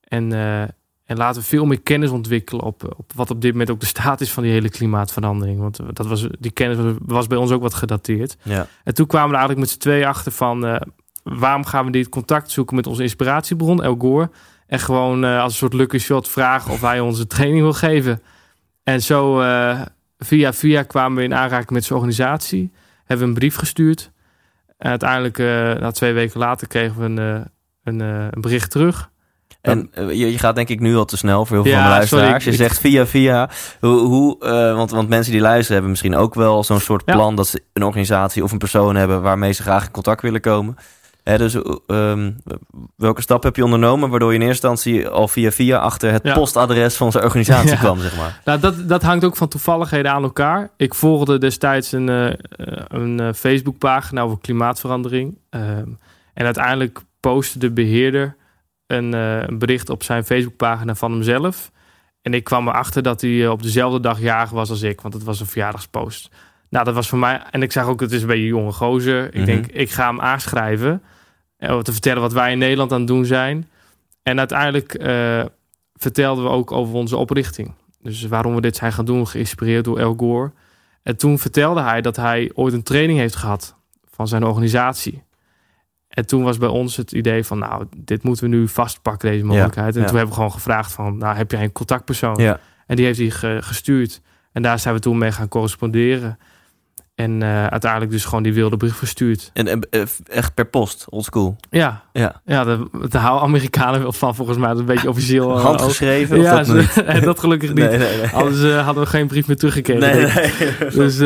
[0.00, 0.62] En, eh,
[1.04, 3.86] en laten we veel meer kennis ontwikkelen op, op wat op dit moment ook de
[3.86, 5.60] staat is van die hele klimaatverandering.
[5.60, 8.36] Want dat was, die kennis was, was bij ons ook wat gedateerd.
[8.42, 8.66] Ja.
[8.84, 10.66] En toen kwamen we eigenlijk met z'n tweeën achter van...
[10.66, 10.80] eh,
[11.22, 14.30] waarom gaan we dit contact zoeken met onze inspiratiebron, El Gore...
[14.66, 18.22] en gewoon als een soort lucky shot vragen of hij onze training wil geven.
[18.90, 19.80] En zo eh,
[20.18, 22.72] via via kwamen we in aanraking met zijn organisatie.
[23.04, 24.10] Hebben we een brief gestuurd.
[24.78, 25.46] En uiteindelijk, eh,
[25.82, 27.40] na twee weken later, kregen we een, eh,
[27.84, 29.10] een, een bericht terug.
[29.60, 31.90] En je, je gaat denk ik nu al te snel voor heel veel Ja, van
[31.90, 32.44] luisteraars.
[32.44, 33.50] sorry, je zegt via via.
[33.80, 34.36] Hoe, hoe,
[34.74, 37.12] want, want mensen die luisteren hebben misschien ook wel zo'n soort Ja.
[37.12, 37.36] plan...
[37.36, 39.22] dat ze een organisatie of een persoon hebben...
[39.22, 40.76] waarmee ze graag in contact willen komen.
[41.30, 42.30] Hè, dus eh, ehm,
[42.96, 44.10] welke stap heb je ondernomen...
[44.10, 45.78] waardoor je in eerste instantie al via via...
[45.78, 46.34] achter het Ja.
[46.34, 47.76] postadres van onze organisatie Ja.
[47.76, 48.40] kwam, zeg maar.
[48.44, 50.70] Nou, dat, dat hangt ook van toevalligheden aan elkaar.
[50.76, 52.32] Ik volgde destijds een, eh,
[52.88, 55.38] een Facebookpagina over klimaatverandering.
[55.50, 55.88] Ehm,
[56.34, 58.36] en uiteindelijk postte de beheerder
[58.86, 61.70] een, een bericht op zijn Facebookpagina van hemzelf.
[62.22, 65.22] En ik kwam erachter dat hij op dezelfde dag jarig was als ik, want het
[65.24, 66.28] was een verjaardagspost.
[66.70, 67.42] Nou, dat was voor mij...
[67.50, 69.26] En ik zag ook, het is een beetje een jonge gozer.
[69.26, 69.44] Ik Mhm.
[69.44, 71.02] denk, ik ga hem aanschrijven.
[71.60, 73.68] Eh, te vertellen wat wij in Nederland aan het doen zijn.
[74.22, 75.44] En uiteindelijk eh,
[75.94, 77.72] vertelden we ook over onze oprichting.
[78.02, 80.52] Dus waarom we dit zijn gaan doen, geïnspireerd door El Gore.
[81.02, 83.74] En toen vertelde hij dat hij ooit een training heeft gehad
[84.10, 85.22] van zijn organisatie.
[86.08, 89.44] En toen was bij ons het idee van, nou, dit moeten we nu vastpakken, deze
[89.44, 89.94] mogelijkheid.
[89.94, 90.06] en ja.
[90.06, 92.36] toen hebben we gewoon gevraagd van, nou, heb jij een contactpersoon?
[92.36, 92.60] Ja.
[92.86, 94.20] En die heeft hij ge- gestuurd.
[94.52, 96.38] En daar zijn we toen mee gaan corresponderen.
[97.22, 99.50] En eh, uiteindelijk dus gewoon die wilde brief verstuurd.
[99.52, 101.56] En, en, eh, echt per post, oldschool.
[101.70, 102.40] Ja, Ja.
[102.44, 102.78] ja daar,
[103.08, 104.66] daar houden Amerikanen wel van volgens mij.
[104.68, 105.50] Dat is een beetje officieel.
[105.56, 106.42] eh, Handgeschreven ook.
[106.42, 107.88] Ja, dat en dat gelukkig niet.
[107.88, 108.26] Nee, nee, nee.
[108.28, 110.00] Anders hadden we geen brief meer teruggekregen.
[110.34, 110.90] Nee.
[111.00, 111.18] Dus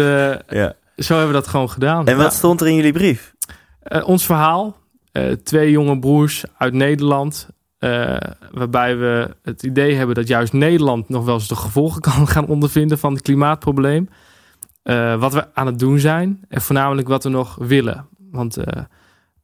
[0.49, 0.73] Ja.
[0.97, 2.07] zo hebben we dat gewoon gedaan.
[2.07, 2.31] En wat Ja.
[2.39, 3.35] stond er in jullie brief?
[4.05, 4.77] Ons verhaal.
[5.43, 7.49] twee jonge broers uit Nederland.
[8.53, 12.47] waarbij we het idee hebben dat juist Nederland nog wel eens de gevolgen kan gaan
[12.47, 14.09] ondervinden van het klimaatprobleem.
[14.85, 18.07] Eh, wat we aan het doen zijn en voornamelijk wat we nog willen.
[18.31, 18.87] Want eh, een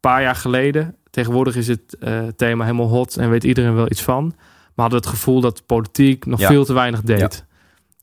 [0.01, 4.03] paar jaar geleden, tegenwoordig is het eh, thema helemaal hot en weet iedereen wel iets
[4.03, 4.25] van.
[4.75, 6.49] Maar hadden we het gevoel dat politiek nog Ja.
[6.49, 7.45] veel te weinig deed.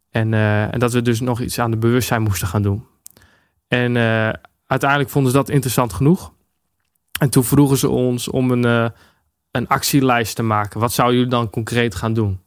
[0.10, 2.86] En, en dat we dus nog iets aan de bewustzijn moesten gaan doen.
[3.68, 3.96] En
[4.68, 6.34] uiteindelijk vonden ze dat interessant genoeg.
[7.20, 8.92] En toen vroegen ze ons om een,
[9.52, 10.80] een actielijst te maken.
[10.80, 12.40] Wat zouden jullie dan concreet gaan doen?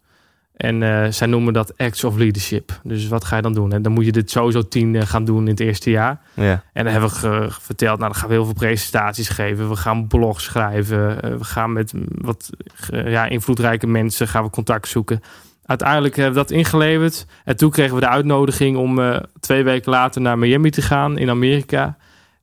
[0.61, 2.81] En eh, zij noemen dat acts of leadership.
[2.83, 3.73] Dus wat ga je dan doen?
[3.73, 6.21] En dan moet je dit sowieso tien eh, gaan doen in het eerste jaar.
[6.35, 6.63] Ja.
[6.73, 9.69] En dan hebben we verteld, nou dan gaan we heel veel presentaties geven.
[9.69, 11.23] We gaan blogs schrijven.
[11.23, 12.51] eh, we gaan met wat
[12.91, 15.21] ja, invloedrijke mensen gaan we contact zoeken.
[15.65, 17.27] Uiteindelijk hebben we dat ingeleverd.
[17.45, 21.31] En toen kregen we de uitnodiging om twee weken later naar Miami te gaan in
[21.31, 21.97] Amerika.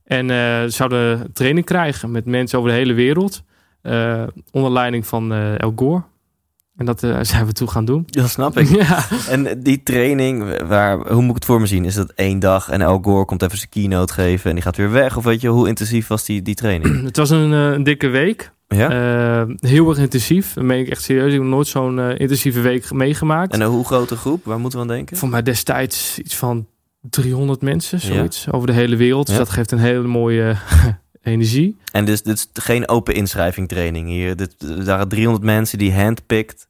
[0.04, 0.26] En
[0.72, 3.42] zouden training krijgen met mensen over de hele wereld.
[4.50, 6.02] onder leiding van El Gore.
[6.78, 8.02] En dat eh, zijn we toen gaan doen.
[8.06, 8.68] Dat snap ik.
[8.82, 9.06] ja.
[9.28, 11.84] En die training, waar, hoe moet ik het voor me zien?
[11.84, 14.90] Is dat één dag en Gore komt even zijn keynote geven en die gaat weer
[14.90, 15.16] weg?
[15.16, 17.02] Of weet je, hoe intensief was die, die training?
[17.04, 18.52] Het was een, eh, een dikke week.
[18.68, 18.90] Ja?
[18.90, 20.52] Eh, heel erg intensief.
[20.52, 21.32] Dat meen ik echt serieus.
[21.32, 23.52] Ik heb nooit zo'n intensieve week meegemaakt.
[23.52, 24.44] En een hoe grote groep?
[24.44, 25.16] Waar moeten we aan denken?
[25.16, 26.66] Voor mij destijds iets van
[27.00, 28.50] 300 mensen, zoiets.
[28.50, 29.26] Over de hele wereld.
[29.26, 29.40] Dus Ja.
[29.40, 30.56] dat geeft een hele mooie
[31.22, 31.76] energie.
[31.92, 34.36] En dus dit is geen open inschrijving training hier.
[34.36, 36.67] Dit, er waren 300 mensen die handpicked.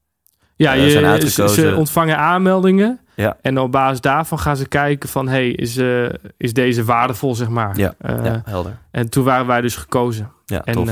[0.58, 1.70] Ja, Eh, je, zijn ze, uitgekozen.
[1.70, 3.00] ze ontvangen aanmeldingen.
[3.14, 3.36] Ja.
[3.42, 5.28] En op basis daarvan gaan ze kijken van...
[5.28, 6.04] hey, is, eh,
[6.36, 7.76] is deze waardevol, zeg maar.
[7.76, 8.76] Ja, Eh, ja, helder.
[8.90, 10.30] En toen waren wij dus gekozen.
[10.46, 10.88] Ja, En, tof.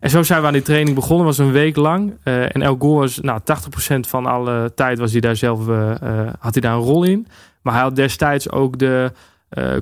[0.00, 1.26] en zo zijn we aan die training begonnen.
[1.26, 2.12] was een week lang.
[2.22, 5.66] En El Gore was, nou, 80% van alle tijd was hij daar zelf,
[6.38, 7.26] had hij daar een rol in.
[7.62, 9.12] Maar hij had destijds ook de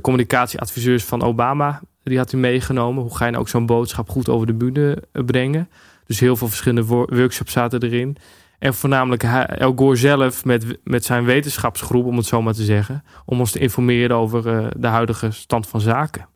[0.03, 1.81] communicatieadviseurs van Obama.
[2.03, 3.03] Die had hij meegenomen.
[3.03, 5.69] Hoe ga je nou ook zo'n boodschap goed over de bühne brengen?
[6.07, 8.17] Dus heel veel verschillende wo- workshops zaten erin.
[8.61, 13.05] En voornamelijk El Gore zelf met, met zijn wetenschapsgroep, om het zo maar te zeggen.
[13.25, 16.29] Om ons te informeren over eh, de huidige stand van zaken.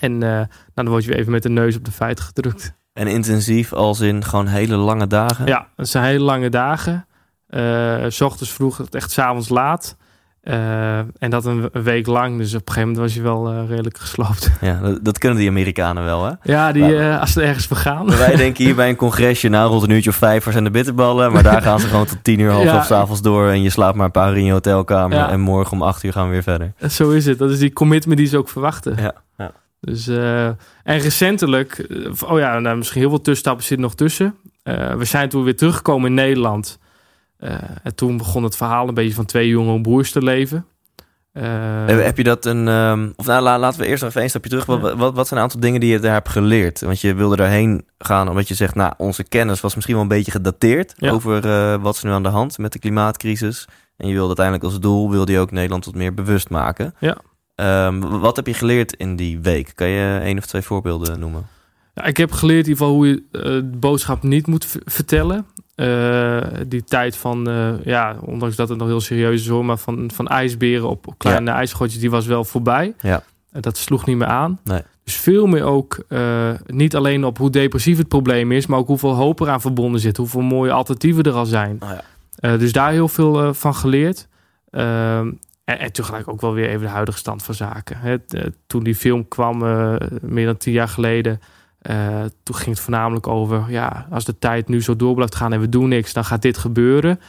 [0.00, 2.74] En eh, nou, dan word je weer even met de neus op de feiten gedrukt.
[2.92, 5.46] En intensief als in gewoon hele lange dagen?
[5.46, 7.06] Ja, het zijn hele lange dagen.
[8.08, 9.96] S ochtends vroeg, tot echt s'avonds laat.
[10.42, 12.38] Eh, en dat een, week lang.
[12.38, 14.50] Dus op een gegeven moment was je wel eh, redelijk gesloopt.
[14.60, 16.32] Ja, dat, dat kunnen die Amerikanen wel, hè?
[16.42, 18.06] Ja, die, eh, als ze ergens vergaan.
[18.16, 21.32] Wij denken hier bij een congresje, nou rond een uurtje of vijf zijn de bitterballen.
[21.32, 22.72] Maar daar gaan ze gewoon tot tien uur, half Ja.
[22.72, 23.48] elf 's avonds door.
[23.48, 25.16] En je slaapt maar een paar uur in je hotelkamer.
[25.16, 25.30] Ja.
[25.30, 26.72] En morgen om acht uur gaan we weer verder.
[26.88, 27.38] Zo is het.
[27.38, 28.96] Dat is die commitment die ze ook verwachten.
[28.96, 29.52] Ja, ja.
[29.80, 31.86] Dus, en recentelijk,
[32.26, 34.34] oh ja, nou, misschien heel veel tussenstappen zitten nog tussen.
[34.96, 36.78] We zijn toen weer teruggekomen in Nederland.
[37.42, 40.66] Eh, en toen begon het verhaal een beetje van twee jonge broers te leven.
[41.32, 42.68] Eh, Heb, je dat een...
[42.68, 44.66] ehm, of nou, la- laten we eerst nog even een stapje terug.
[44.66, 46.80] Wat, wat, wat zijn een aantal dingen die je daar hebt geleerd?
[46.80, 48.74] Want je wilde daarheen gaan omdat je zegt...
[48.74, 50.94] Nou, onze kennis was misschien wel een beetje gedateerd...
[50.96, 51.10] Ja.
[51.10, 53.68] over eh, wat is nu aan de hand met de klimaatcrisis.
[53.96, 55.10] En je wilde uiteindelijk als doel...
[55.10, 56.94] wilde je ook Nederland wat meer bewust maken.
[56.98, 57.16] Ja.
[57.54, 59.72] Ehm, wat heb je geleerd in die week?
[59.74, 61.46] Kan je één of twee voorbeelden noemen?
[61.94, 65.46] Ja, ik heb geleerd in ieder geval hoe je de boodschap niet moet vertellen.
[65.82, 69.78] Eh, die tijd van, eh, ja, ondanks dat het nog heel serieus is hoor, maar
[69.78, 72.94] van, van ijsberen op, kleine ijsschotjes, die was wel voorbij.
[73.00, 73.22] Ja.
[73.50, 74.60] En dat sloeg niet meer aan.
[74.64, 74.82] Nee.
[75.04, 78.86] Dus veel meer ook, eh, niet alleen op hoe depressief het probleem is, maar ook
[78.86, 80.16] hoeveel hoop eraan verbonden zit.
[80.16, 81.76] Hoeveel mooie alternatieven er al zijn.
[81.80, 81.90] Oh
[82.40, 82.56] ja.
[82.56, 84.28] Dus daar heel veel van geleerd.
[84.70, 85.30] Ehm,
[85.64, 87.96] en, en tegelijk ook wel weer even de huidige stand van zaken.
[87.98, 88.16] Hè,
[88.66, 89.58] toen die film kwam,
[90.22, 91.40] meer dan tien jaar geleden,
[91.82, 95.52] eh, toen ging het voornamelijk over, ja, als de tijd nu zo door blijft gaan
[95.52, 97.20] en we doen niks, dan gaat dit gebeuren.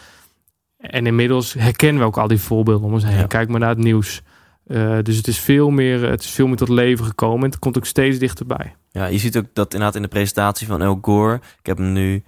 [0.77, 3.17] En inmiddels herkennen we ook al die voorbeelden om ons heen.
[3.17, 3.27] Ja.
[3.27, 4.21] Kijk maar naar het nieuws.
[4.67, 7.59] Eh, dus het is, veel meer, het is veel meer tot leven gekomen en het
[7.59, 8.75] komt ook steeds dichterbij.
[8.91, 11.35] Ja, je ziet ook dat inderdaad in de presentatie van El Gore.
[11.35, 12.23] Ik heb hem nu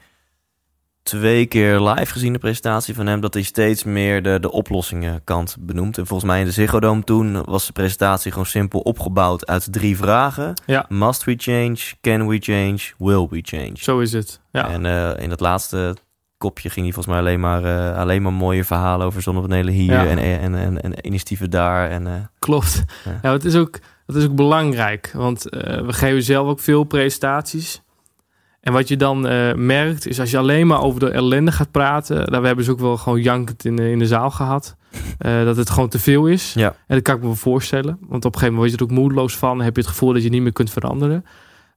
[1.05, 5.55] twee keer live gezien, de presentatie van hem, dat hij steeds meer de, de oplossingenkant
[5.59, 5.97] benoemt.
[5.97, 9.67] En volgens mij in de Ziggo Dome toen was de presentatie gewoon simpel opgebouwd uit
[9.73, 10.53] drie vragen.
[10.65, 10.85] Ja.
[10.89, 11.77] Must we change?
[12.01, 12.79] Can we change?
[12.97, 13.71] Will we change?
[13.73, 14.39] Zo is het.
[14.51, 14.69] Ja.
[14.69, 15.95] En eh, in dat laatste
[16.37, 19.91] kopje ging hij volgens mij alleen maar, eh, alleen maar mooie verhalen over zonnepanelen hier
[19.91, 20.05] Ja.
[20.05, 21.89] en, en, en, en initiatieven daar.
[21.89, 22.83] En, eh, Klopt.
[23.05, 23.19] Ja.
[23.21, 27.81] Ja, het is ook, het is ook belangrijk, want we geven zelf ook veel presentaties.
[28.65, 31.71] En wat je dan eh, merkt, is als je alleen maar over de ellende gaat
[31.71, 34.75] praten, daar we hebben ze ook wel gewoon jankend in de, in de zaal gehad,
[35.17, 36.53] eh, dat het gewoon te veel is.
[36.53, 36.67] Ja.
[36.87, 38.99] En dat kan ik me voorstellen, want op een gegeven moment word je er ook
[38.99, 41.25] moedeloos van, heb je het gevoel dat je niet meer kunt veranderen.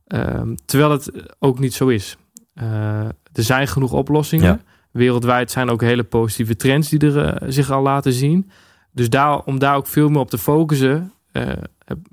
[0.06, 2.16] Ehm, terwijl het ook niet zo is.
[2.54, 3.00] Eh,
[3.32, 4.46] er zijn genoeg oplossingen.
[4.46, 4.60] Ja.
[4.90, 8.50] Wereldwijd zijn ook hele positieve trends die er eh, zich al laten zien.
[8.92, 11.52] Dus daar, om daar ook veel meer op te focussen, eh,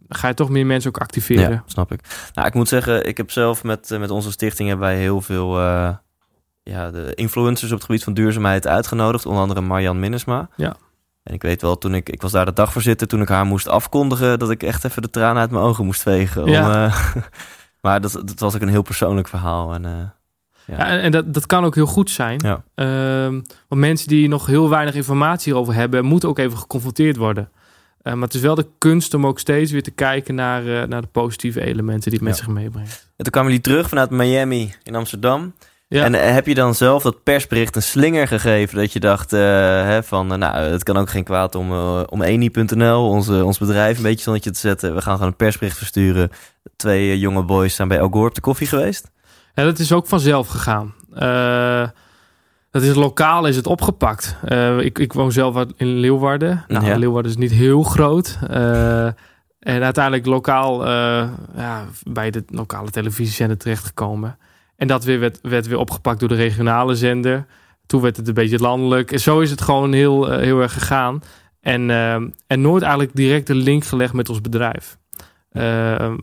[0.09, 1.49] ga je toch meer mensen ook activeren.
[1.51, 2.29] Ja, snap ik.
[2.33, 5.21] Nou, ik moet zeggen, ik heb zelf met, eh, met onze stichting hebben wij heel
[5.21, 5.89] veel eh,
[6.63, 9.25] ja, de influencers op het gebied van duurzaamheid uitgenodigd.
[9.25, 10.49] Onder andere Marjan Minnesma.
[10.55, 10.75] Ja.
[11.23, 13.67] En ik weet wel, toen ik, ik was daar de dagvoorzitter, toen ik haar moest
[13.67, 16.43] afkondigen, dat ik echt even de tranen uit mijn ogen moest vegen.
[16.43, 16.85] Om, Ja.
[16.85, 17.15] eh,
[17.81, 19.73] maar dat, dat was ook een heel persoonlijk verhaal.
[19.73, 20.13] En, Ja.
[20.77, 22.39] Ja, en dat, dat kan ook heel goed zijn.
[22.43, 22.63] Ja.
[22.75, 27.49] Ehm, want mensen die nog heel weinig informatie hierover hebben, moeten ook even geconfronteerd worden.
[28.05, 30.87] Eh, maar het is wel de kunst om ook steeds weer te kijken naar, eh,
[30.87, 32.43] naar de positieve elementen die het met Ja.
[32.43, 33.07] zich meebrengt.
[33.17, 35.53] En toen kwamen jullie terug vanuit Miami in Amsterdam.
[35.87, 36.03] Ja.
[36.03, 40.03] En eh, heb je dan zelf dat persbericht een slinger gegeven dat je dacht hè,
[40.03, 41.71] van, nou, het kan ook geen kwaad om,
[42.05, 44.95] om eni.nl, onze, ons bedrijf, een beetje zonnetje te zetten.
[44.95, 46.29] We gaan gewoon een persbericht versturen.
[46.75, 49.11] Twee jonge boys zijn bij El Gore op de koffie geweest.
[49.53, 50.93] Ja, dat is ook vanzelf gegaan.
[51.13, 51.89] Eh,
[52.75, 54.35] dat is lokaal is het opgepakt.
[54.43, 56.65] Eh, ik, ik woon zelf in Leeuwarden.
[56.67, 56.97] Nou, Ja.
[56.97, 58.37] Leeuwarden is niet heel groot.
[58.49, 59.05] Eh,
[59.59, 64.37] en uiteindelijk lokaal eh, ja, bij de lokale televisiezender terechtgekomen.
[64.75, 67.45] En dat weer werd, werd weer opgepakt door de regionale zender.
[67.85, 69.11] Toen werd het een beetje landelijk.
[69.11, 71.21] En zo is het gewoon heel, heel erg gegaan.
[71.61, 71.89] En,
[72.47, 74.97] en nooit eigenlijk direct de link gelegd met ons bedrijf.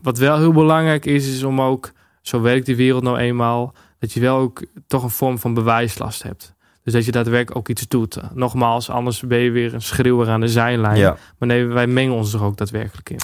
[0.01, 4.13] Wat wel heel belangrijk is, is om ook, zo werkt die wereld nou eenmaal, dat
[4.13, 6.53] je wel ook toch een vorm van bewijslast hebt.
[6.83, 8.19] Dus dat je daadwerkelijk ook iets doet.
[8.33, 10.97] Nogmaals, anders ben je weer een schreeuwer aan de zijlijn.
[10.97, 11.17] Ja.
[11.37, 13.19] Maar nee, wij mengen ons er ook daadwerkelijk in.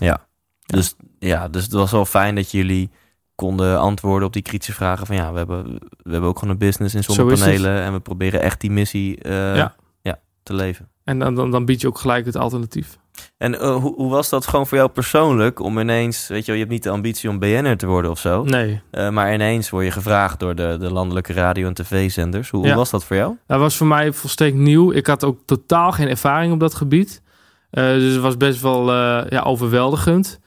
[0.65, 2.89] Dus ja, dus het was wel fijn dat jullie
[3.35, 5.63] konden antwoorden op die kritische vragen van ja, we hebben,
[6.03, 9.55] we hebben ook gewoon een business in zonnepanelen en we proberen echt die missie eh,
[9.55, 9.75] Ja.
[10.01, 10.89] ja, te leven.
[11.03, 12.97] En dan, dan, dan bied je ook gelijk het alternatief.
[13.37, 16.55] En eh, hoe, hoe was dat gewoon voor jou persoonlijk om ineens, weet je wel,
[16.55, 19.69] je hebt niet de ambitie om BN'er te worden of zo, Nee, eh, maar ineens
[19.69, 22.49] word je gevraagd door de, de landelijke radio- en tv-zenders.
[22.49, 23.35] Hoe, was dat voor jou?
[23.47, 24.91] dat was voor mij volstrekt nieuw.
[24.91, 27.21] Ik had ook totaal geen ervaring op dat gebied.
[27.69, 28.93] Eh, dus het was best wel
[29.29, 30.39] ja, overweldigend.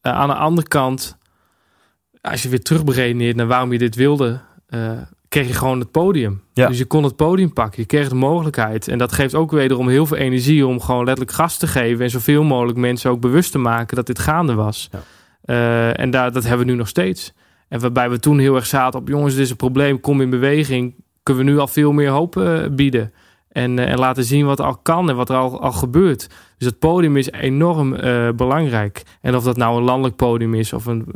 [0.00, 1.16] Aan de andere kant,
[2.20, 4.40] als je weer terugberedeneert naar waarom je dit wilde,
[5.28, 6.42] kreeg je gewoon het podium.
[6.52, 6.68] Ja.
[6.68, 8.88] Dus je kon het podium pakken, je kreeg de mogelijkheid.
[8.88, 12.10] En dat geeft ook wederom heel veel energie om gewoon letterlijk gas te geven en
[12.10, 14.88] zoveel mogelijk mensen ook bewust te maken dat dit gaande was.
[14.92, 15.02] Ja.
[15.48, 17.32] Eh, en daar, dat hebben we nu nog steeds.
[17.68, 20.30] En waarbij we toen heel erg zaten op jongens, dit is een probleem, kom in
[20.30, 23.12] beweging, kunnen we nu al veel meer hoop eh, bieden.
[23.48, 26.28] En, eh, en laten zien wat er al kan en wat er al, al gebeurt.
[26.58, 27.90] Dus het podium is enorm
[28.36, 29.02] belangrijk.
[29.20, 31.06] En of dat nou een landelijk podium is of een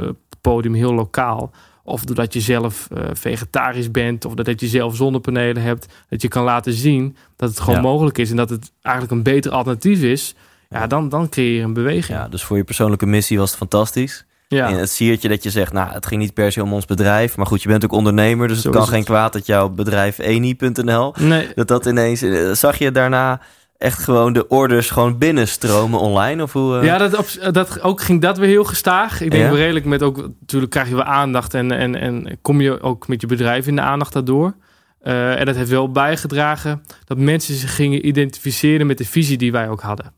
[0.41, 1.51] podium heel lokaal.
[1.85, 4.25] Of doordat je zelf eh, vegetarisch bent.
[4.25, 5.87] Of dat je zelf zonnepanelen hebt.
[6.09, 7.81] Dat je kan laten zien dat het gewoon Ja.
[7.81, 8.31] mogelijk is.
[8.31, 10.35] En dat het eigenlijk een beter alternatief is.
[10.71, 12.19] Ja, dan, dan creëer je een beweging.
[12.19, 14.25] Ja, dus voor je persoonlijke missie was het fantastisch.
[14.49, 14.69] Ja.
[14.69, 17.37] En het siertje dat je zegt, nou, het ging niet per se om ons bedrijf,
[17.37, 18.95] maar goed, je bent ook ondernemer, dus Zo het kan het.
[18.95, 23.41] geen kwaad dat jouw bedrijf eni.nl Nee, dat dat ineens eh, zag je daarna
[23.83, 26.79] echt gewoon de orders gewoon binnenstromen online of hoe?
[26.79, 26.85] eh?
[26.85, 29.21] Ja, dat, op- dat, ook ging dat weer heel gestaag.
[29.21, 29.51] Ik denk Ja?
[29.51, 33.21] redelijk met ook, natuurlijk krijg je wel aandacht en, en, en kom je ook met
[33.21, 34.55] je bedrijf in de aandacht daardoor.
[35.01, 39.53] Eh, en dat heeft wel bijgedragen dat mensen zich gingen identificeren met de visie die
[39.53, 40.13] wij ook hadden.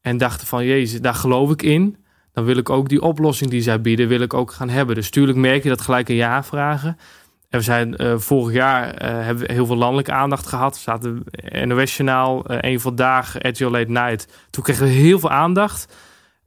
[0.00, 1.96] En dachten van, jezus, daar geloof ik in.
[2.32, 4.94] Dan wil ik ook die oplossing die zij bieden, wil ik ook gaan hebben.
[4.94, 6.96] Dus tuurlijk merk je dat gelijk een ja vragen.
[7.52, 10.74] En we zijn eh, vorig jaar eh, hebben we heel veel landelijke aandacht gehad.
[10.74, 11.24] We zaten
[11.68, 14.46] NOS-journaal, eh een vandaag, RTL Late Night.
[14.50, 15.94] Toen kregen we heel veel aandacht.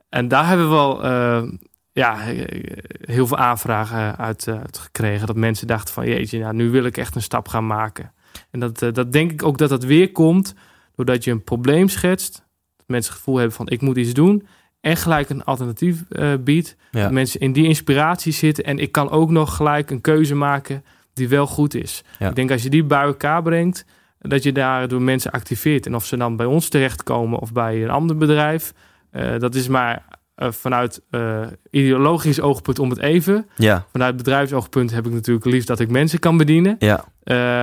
[0.10, 1.44] En daar hebben we wel eh,
[1.92, 5.28] ja, eh, heel veel aanvragen uit, eh, uit gekregen.
[5.28, 8.12] Dat mensen dachten van, jeetje, nou, nu wil ik echt een stap gaan maken.
[8.52, 10.54] En dat, eh, dat denk ik ook dat dat weer komt
[10.96, 12.34] doordat je een probleem schetst.
[12.78, 14.48] Dat mensen het gevoel hebben van, ik moet iets doen.
[14.82, 16.76] En gelijk een alternatief eh, biedt.
[16.92, 17.02] Ja.
[17.02, 18.64] Dat mensen in die inspiratie zitten.
[18.64, 20.84] En ik kan ook nog gelijk een keuze maken
[21.16, 22.04] die wel goed is.
[22.20, 22.30] Ja.
[22.30, 23.86] Ik denk als je die bij elkaar brengt,
[24.20, 25.86] dat je daardoor mensen activeert.
[25.86, 28.74] En of ze dan bij ons terechtkomen of bij een ander bedrijf,
[29.12, 33.48] eh, dat is maar eh, vanuit eh, ideologisch oogpunt om het even.
[33.56, 36.76] Ja, Vanuit bedrijfsoogpunt heb ik natuurlijk liefst dat ik mensen kan bedienen.
[36.80, 37.06] ja,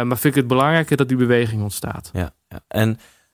[0.05, 2.11] maar vind ik het belangrijker dat die beweging ontstaat.
[2.12, 2.61] ja, ja.
[2.69, 2.88] En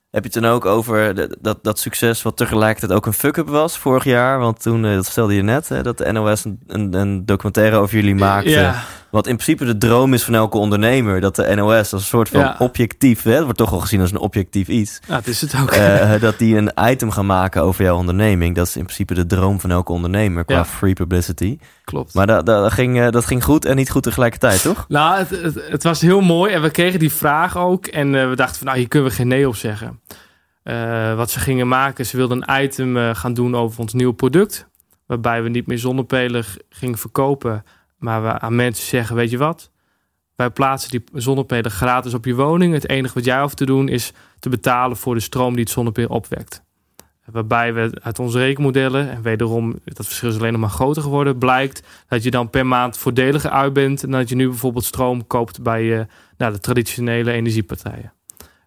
[0.09, 3.77] heb je het dan ook over dat, dat succes wat tegelijkertijd ook een fuck-up was
[3.77, 4.39] vorig jaar?
[4.39, 7.95] Want toen, dat stelde je net, hè, dat de NOS een, een, een documentaire over
[7.95, 8.49] jullie maakte.
[8.49, 11.21] Ja, Wat in principe de droom is van elke ondernemer.
[11.21, 12.55] Dat de NOS als een soort van Ja.
[12.59, 14.99] objectief, hè, wordt toch al gezien als een objectief iets.
[15.07, 15.71] nou, het is het ook.
[15.71, 18.55] eh, dat die een item gaan maken over jouw onderneming.
[18.55, 20.65] Dat is in principe de droom van elke ondernemer qua Ja.
[20.65, 21.57] free publicity.
[21.83, 22.13] Klopt.
[22.13, 24.85] Maar dat, dat, ging, eh, dat ging goed en niet goed tegelijkertijd, toch?
[24.87, 27.85] Nou, het, het, het was heel mooi en we kregen die vraag ook.
[27.85, 29.99] En eh, we dachten van, nou, hier kunnen we geen nee op zeggen.
[30.63, 34.13] Eh, wat ze gingen maken, ze wilden een item eh, gaan doen over ons nieuwe
[34.13, 34.67] product.
[35.05, 37.63] Waarbij we niet meer zonnepelen g- gingen verkopen.
[37.99, 39.71] Maar we aan mensen zeggen, weet je wat?
[40.35, 42.73] Wij plaatsen die zonnepelen gratis op je woning.
[42.73, 45.71] Het enige wat jij hoeft te doen is te betalen voor de stroom die het
[45.71, 46.63] zonnepeel opwekt.
[47.31, 51.37] Waarbij we uit onze rekenmodellen, en wederom, dat verschil is alleen nog maar groter geworden,
[51.37, 55.27] blijkt dat je dan per maand voordeliger uit bent dan dat je nu bijvoorbeeld stroom
[55.27, 56.05] koopt bij eh,
[56.37, 58.13] nou, de traditionele energiepartijen.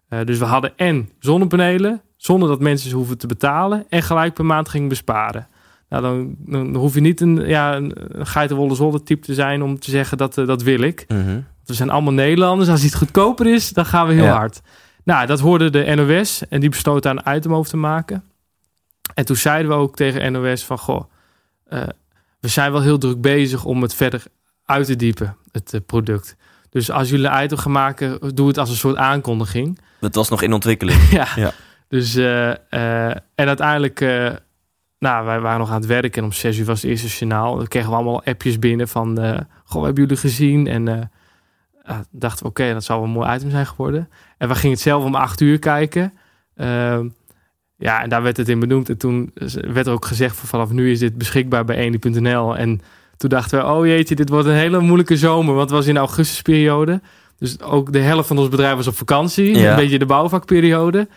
[0.07, 4.45] Eh, dus we hadden en zonnepanelen, zonder dat mensen hoeven te betalen, en gelijk per
[4.45, 5.47] maand gingen besparen.
[5.93, 7.95] Nou, dan, dan hoef je niet een, ja, een
[8.27, 11.05] geitenwolle zolder type te zijn om te zeggen dat, eh, dat wil ik.
[11.07, 11.39] Mhm.
[11.65, 12.69] We zijn allemaal Nederlanders.
[12.69, 14.35] Als iets goedkoper is, dan gaan we heel Ja.
[14.37, 14.61] hard.
[15.03, 18.23] Nou, dat hoorde de NOS en die besloot daar een item over te maken.
[19.13, 21.03] En toen zeiden we ook tegen NOS van, goh,
[21.65, 21.83] eh,
[22.39, 24.23] we zijn wel heel druk bezig om het verder
[24.65, 26.35] uit te diepen, het eh, product.
[26.69, 29.79] Dus als jullie een item gaan maken, doe het als een soort aankondiging.
[29.99, 31.09] Dat was nog in ontwikkeling.
[31.19, 31.27] ja.
[31.35, 31.51] Ja.
[31.87, 34.29] Dus, eh, eh, en uiteindelijk, eh,
[35.03, 37.55] nou, wij waren nog aan het werken en om zes uur was het eerste journaal.
[37.55, 40.67] Dan kregen we allemaal appjes binnen van, eh, goh, hebben jullie gezien?
[40.67, 41.11] En
[41.83, 44.09] ah, dachten we, oké, dat zou wel een mooi item zijn geworden.
[44.37, 46.13] En we gingen het zelf om acht uur kijken.
[46.55, 47.07] Ehm,
[47.77, 48.89] ja, en daar werd het in benoemd.
[48.89, 52.57] En toen werd er ook gezegd, van, vanaf nu is dit beschikbaar bij eni.nl.
[52.57, 52.81] En
[53.17, 55.55] toen dachten we, oh jeetje, dit wordt een hele moeilijke zomer.
[55.55, 57.01] Want het was in de augustusperiode.
[57.37, 59.57] Dus ook de helft van ons bedrijf was op vakantie.
[59.57, 59.69] Ja.
[59.69, 61.07] Een beetje de bouwvakperiode.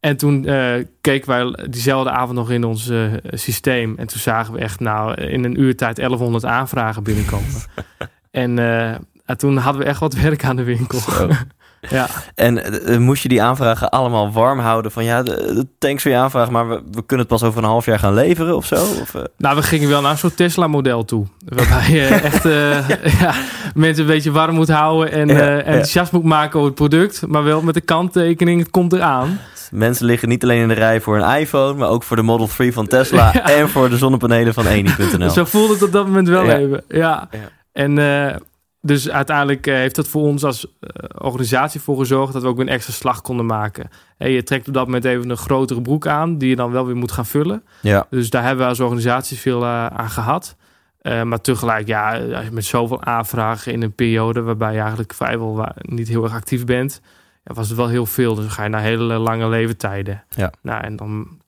[0.00, 3.94] En toen eh, keken wij diezelfde avond nog in ons eh, systeem.
[3.98, 7.46] En toen zagen we echt nou in een uur tijd 1100 aanvragen binnenkomen.
[8.30, 8.88] en eh,
[9.26, 10.98] en toen hadden we echt wat werk aan de winkel.
[11.90, 12.06] Ja.
[12.34, 12.62] En
[13.02, 14.90] moest je die aanvragen allemaal warm houden?
[14.90, 17.62] Van ja, de- de- thanks voor je aanvraag, maar we, we kunnen het pas over
[17.62, 18.74] een half jaar gaan leveren of zo?
[18.74, 21.26] Of, Nou, we gingen wel naar een soort Tesla-model toe.
[21.44, 22.42] Waarbij je echt
[23.18, 23.34] ja,
[23.74, 25.28] mensen een beetje warm moet houden en
[25.64, 27.26] enthousiast moet maken over het product.
[27.26, 29.38] Maar wel met de kanttekening, het komt eraan.
[29.70, 32.46] Mensen liggen niet alleen in de rij voor een iPhone, maar ook voor de Model
[32.46, 33.50] 3 van Tesla Ja.
[33.50, 35.30] en voor de zonnepanelen van Eni.nl.
[35.30, 36.56] Zo voelde het op dat moment wel Ja.
[36.56, 36.82] even.
[36.88, 37.28] Ja.
[37.30, 37.38] Ja.
[37.72, 38.36] En eh,
[38.82, 42.58] dus uiteindelijk eh, heeft dat voor ons als eh, organisatie voor gezorgd dat we ook
[42.58, 43.88] een extra slag konden maken.
[44.18, 46.86] Hey, je trekt op dat moment even een grotere broek aan, die je dan wel
[46.86, 47.62] weer moet gaan vullen.
[47.80, 50.56] Ja, Dus daar hebben we als organisatie veel eh, aan gehad.
[51.00, 55.14] Eh, maar tegelijk, ja, als je met zoveel aanvragen in een periode waarbij je eigenlijk
[55.14, 57.00] vrijwel niet heel erg actief bent,
[57.42, 58.34] ja, was het wel heel veel.
[58.34, 60.24] Dus dan ga je naar hele lange leeftijden.
[60.30, 60.52] Ja.
[60.62, 61.38] Nou, en dan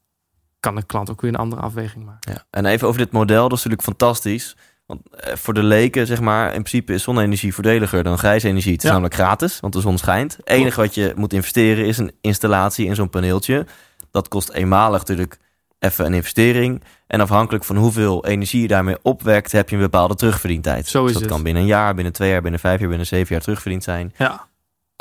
[0.61, 2.33] kan de klant ook weer een andere afweging maken.
[2.33, 2.45] ja.
[2.51, 4.57] En even over dit model, dat is natuurlijk fantastisch.
[4.87, 8.73] Want eh, voor de leken, zeg maar, in principe is zonne-energie voordeliger dan grijze energie.
[8.73, 8.93] Het is Ja.
[8.95, 10.37] namelijk gratis, want de zon schijnt.
[10.37, 13.67] Het enige wat je moet investeren is een installatie in zo'n paneeltje.
[14.11, 15.39] Dat kost eenmalig natuurlijk
[15.79, 16.83] even een investering.
[17.07, 20.87] En afhankelijk van hoeveel energie je daarmee opwekt, heb je een bepaalde terugverdientijd.
[20.87, 21.31] Zo is dus dat het.
[21.33, 24.15] kan binnen een jaar, binnen twee jaar, binnen vijf jaar, binnen zeven jaar terugverdiend zijn.
[24.17, 24.47] Ja,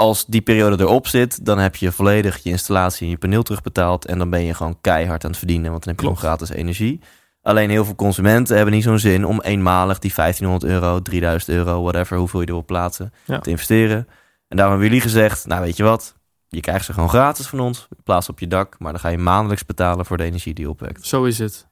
[0.01, 4.05] Als die periode erop zit, dan heb je volledig je installatie en je paneel terugbetaald.
[4.05, 6.49] En dan ben je gewoon keihard aan het verdienen, want dan heb je gewoon gratis
[6.49, 6.99] energie.
[7.41, 11.81] Alleen heel veel consumenten hebben niet zo'n zin om eenmalig die 1500 euro, 3000 euro,
[11.81, 13.39] whatever, hoeveel je erop plaatsen, Ja.
[13.39, 14.07] te investeren.
[14.47, 16.15] En daarom hebben jullie gezegd, nou weet je wat,
[16.47, 19.17] je krijgt ze gewoon gratis van ons, plaats op je dak, maar dan ga je
[19.17, 21.05] maandelijks betalen voor de energie die je opwekt.
[21.07, 21.67] zo is het.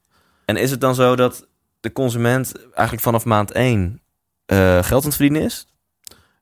[0.45, 1.47] En is het dan zo dat
[1.79, 4.01] de consument eigenlijk vanaf maand 1
[4.45, 5.67] eh, geld aan het verdienen is?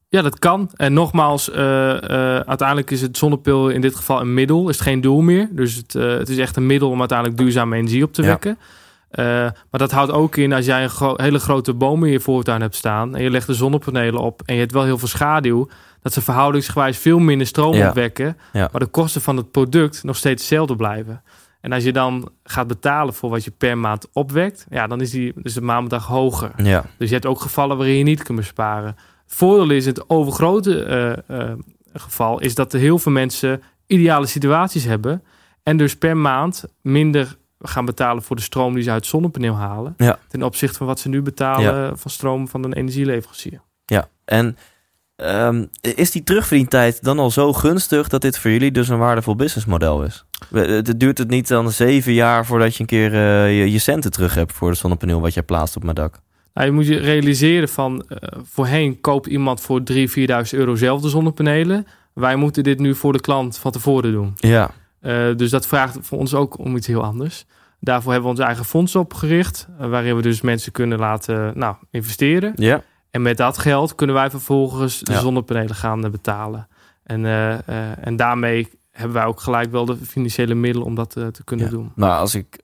[0.09, 0.69] Ja, dat kan.
[0.75, 4.83] En nogmaals, eh, eh, uiteindelijk is het zonnepil in dit geval een middel, is het
[4.87, 5.49] geen doel meer.
[5.51, 8.27] Dus het, eh, het is echt een middel om uiteindelijk duurzame energie op te Ja.
[8.27, 8.57] wekken.
[9.71, 12.61] Maar dat houdt ook in als jij een gro- hele grote boom in je voortuin
[12.61, 15.67] hebt staan en je legt de zonnepanelen op en je hebt wel heel veel schaduw,
[16.01, 17.87] dat ze verhoudingsgewijs veel minder stroom Ja.
[17.87, 18.69] opwekken, Ja.
[18.71, 21.21] maar de kosten van het product nog steeds hetzelfde blijven.
[21.61, 25.09] En als je dan gaat betalen voor wat je per maand opwekt, ja, dan is
[25.09, 26.51] die dus de maandbedrag hoger.
[26.97, 28.95] Dus je hebt ook gevallen waarin je niet kunt besparen.
[29.27, 31.57] Voordeel is het overgrote eh, eh,
[31.93, 35.23] geval is dat er heel veel mensen ideale situaties hebben
[35.63, 39.55] en dus per maand minder gaan betalen voor de stroom die ze uit het zonnepaneel
[39.55, 40.19] halen Ja.
[40.27, 43.61] ten opzichte van wat ze nu betalen van stroom van een energieleverancier.
[43.85, 44.57] Ja, en
[45.15, 49.35] ehm, is die terugverdientijd dan al zo gunstig dat dit voor jullie dus een waardevol
[49.35, 50.25] businessmodel is?
[50.51, 54.11] Het duurt het niet dan zeven jaar voordat je een keer uh, je, je, centen
[54.11, 56.19] terug hebt voor het zonnepaneel wat jij plaatst op mijn dak?
[56.57, 60.05] Nou, je moet je realiseren van uh, voorheen koopt iemand voor 3.000, 4.000
[60.49, 61.87] euro zelf de zonnepanelen.
[62.13, 64.33] Wij moeten dit nu voor de klant van tevoren doen.
[64.35, 64.71] Ja.
[65.01, 67.45] Uh, dus dat vraagt voor ons ook om iets heel anders.
[67.79, 72.53] Daarvoor hebben we ons eigen fonds opgericht, waarin we dus mensen kunnen laten nou, investeren.
[72.55, 72.83] Ja.
[73.11, 76.67] En met dat geld kunnen wij vervolgens de zonnepanelen gaan betalen.
[77.03, 77.25] En,
[78.01, 81.91] en daarmee hebben wij ook gelijk wel de financiële middelen om dat te kunnen doen.
[81.95, 82.61] Nou, als ik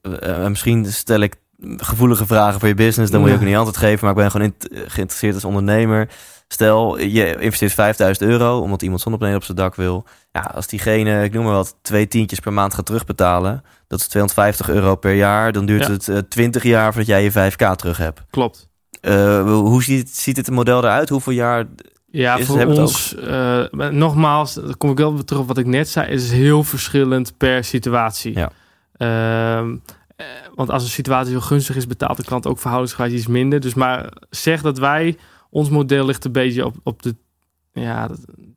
[0.48, 1.34] misschien stel ik
[1.76, 3.98] gevoelige vragen voor je business, dan moet je ook niet antwoord geven.
[4.00, 4.54] Maar ik ben gewoon
[4.86, 6.08] geïnteresseerd als ondernemer.
[6.48, 10.04] Stel, je investeert 5000 euro omdat iemand zonnepanelen op zijn dak wil.
[10.32, 14.06] Ja, als diegene, ik noem maar wat, twee tientjes per maand gaat terugbetalen, dat is
[14.06, 15.52] 250 euro per jaar.
[15.52, 18.20] Dan duurt het uh, 20 jaar voordat jij je 5k terug hebt.
[18.30, 18.68] Klopt.
[19.02, 21.08] Uh, hoe ziet, ziet het model eruit?
[21.08, 21.66] Hoeveel jaar
[22.10, 26.10] ja, voor ons, uh, nogmaals, dan kom ik wel terug op wat ik net zei,
[26.10, 28.38] is heel verschillend per situatie.
[28.38, 28.50] Ja.
[30.16, 33.60] Uh, want als een situatie heel gunstig is, betaalt de klant ook verhoudingsgewijs iets minder.
[33.60, 35.16] Dus maar zeg dat wij,
[35.50, 37.16] ons model ligt een beetje op, op de
[37.72, 38.10] ja,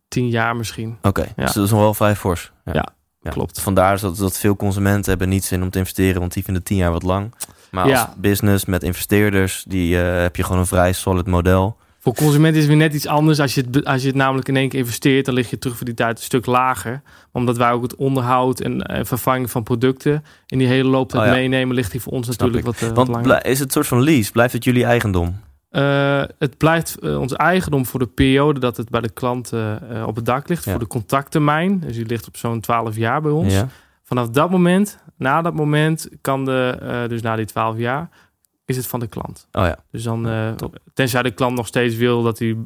[0.08, 0.98] tien jaar misschien.
[1.02, 1.46] Oké, ja.
[1.46, 2.52] dus dat is nog wel vrij fors.
[2.66, 2.86] Ja, ja,
[3.22, 3.32] ja.
[3.32, 3.62] klopt.
[3.62, 6.78] Vandaar dat, dat veel consumenten hebben niet zin om te investeren, want die vinden tien
[6.78, 7.34] jaar wat lang.
[7.72, 11.77] Maar als business met investeerders, die uh, heb je gewoon een vrij solid model.
[12.08, 13.40] Voor consumenten is het weer net iets anders.
[13.40, 15.78] Als je, het, als je het namelijk in één keer investeert, dan lig je terug
[15.78, 17.02] voor die tijd een stuk lager.
[17.32, 21.32] Omdat wij ook het onderhoud en, en vervanging van producten in die hele looptijd oh
[21.32, 23.46] meenemen, ligt die voor ons natuurlijk wat, uh, Want langer.
[23.46, 24.32] is het een soort van lease?
[24.32, 25.40] Blijft het jullie eigendom?
[25.72, 29.54] Uh, het blijft uh, ons eigendom voor de periode dat het bij de klant
[30.06, 30.64] op het dak ligt.
[30.64, 30.72] Ja.
[30.72, 31.80] Voor de contacttermijn.
[31.80, 33.54] Dus die ligt op zo'n 12 jaar bij ons.
[33.54, 33.68] Ja.
[34.04, 38.10] Vanaf dat moment, na dat moment, kan de, dus na die 12 jaar,
[38.68, 39.48] is het van de klant.
[39.52, 39.78] Oh ja.
[39.92, 40.50] Dus dan, uh,
[40.94, 42.58] tenzij de klant nog steeds wil dat hij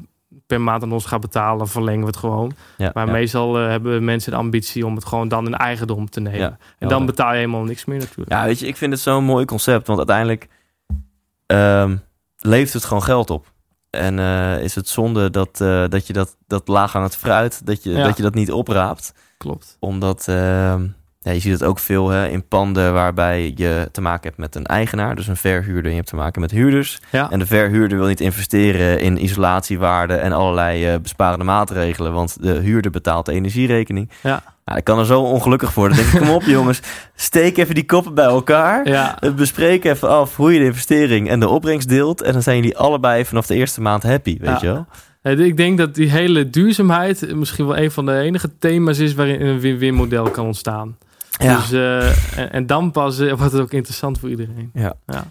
[0.47, 2.53] per maand aan ons gaat betalen, verlengen we het gewoon.
[2.77, 3.11] Ja, maar ja.
[3.11, 6.39] meestal uh, hebben mensen de ambitie om het gewoon dan in eigendom te nemen.
[6.39, 8.31] Ja, en dan betaal je helemaal niks meer natuurlijk.
[8.31, 10.47] Ja, weet je, ik vind het zo'n mooi concept, want uiteindelijk
[11.47, 12.01] um,
[12.37, 13.51] levert het gewoon geld op.
[13.89, 15.57] En uh, is het zonde dat,
[15.91, 19.13] dat je dat, dat laag aan het fruit, dat je, dat je dat niet opraapt.
[19.37, 19.77] Klopt.
[19.79, 20.87] Omdat ehm,
[21.23, 24.55] ja, je ziet het ook veel hè, in panden waarbij je te maken hebt met
[24.55, 25.83] een eigenaar, dus een verhuurder.
[25.83, 26.99] En je hebt te maken met huurders.
[27.11, 27.31] Ja.
[27.31, 32.51] En de verhuurder wil niet investeren in isolatiewaarden en allerlei uh, besparende maatregelen, want de
[32.53, 34.09] huurder betaalt de energierekening.
[34.23, 34.43] Ja.
[34.65, 35.97] Nou, ik kan er zo ongelukkig worden.
[35.97, 36.79] Dan denk ik, kom op jongens,
[37.15, 38.87] steek even die koppen bij elkaar.
[38.87, 39.17] Ja.
[39.35, 42.21] Bespreek even af hoe je de investering en de opbrengst deelt.
[42.21, 44.57] En dan zijn jullie allebei vanaf de eerste maand happy, weet Ja.
[44.61, 44.67] je
[45.23, 45.45] wel?
[45.45, 49.41] Ik denk dat die hele duurzaamheid misschien wel een van de enige thema's is waarin
[49.41, 50.97] een win-win model kan ontstaan.
[51.41, 51.57] Ja.
[51.57, 54.71] Dus, uh, en, en, dan pas uh, wordt het ook interessant voor iedereen.
[54.73, 54.93] Ja.
[55.05, 55.23] ja.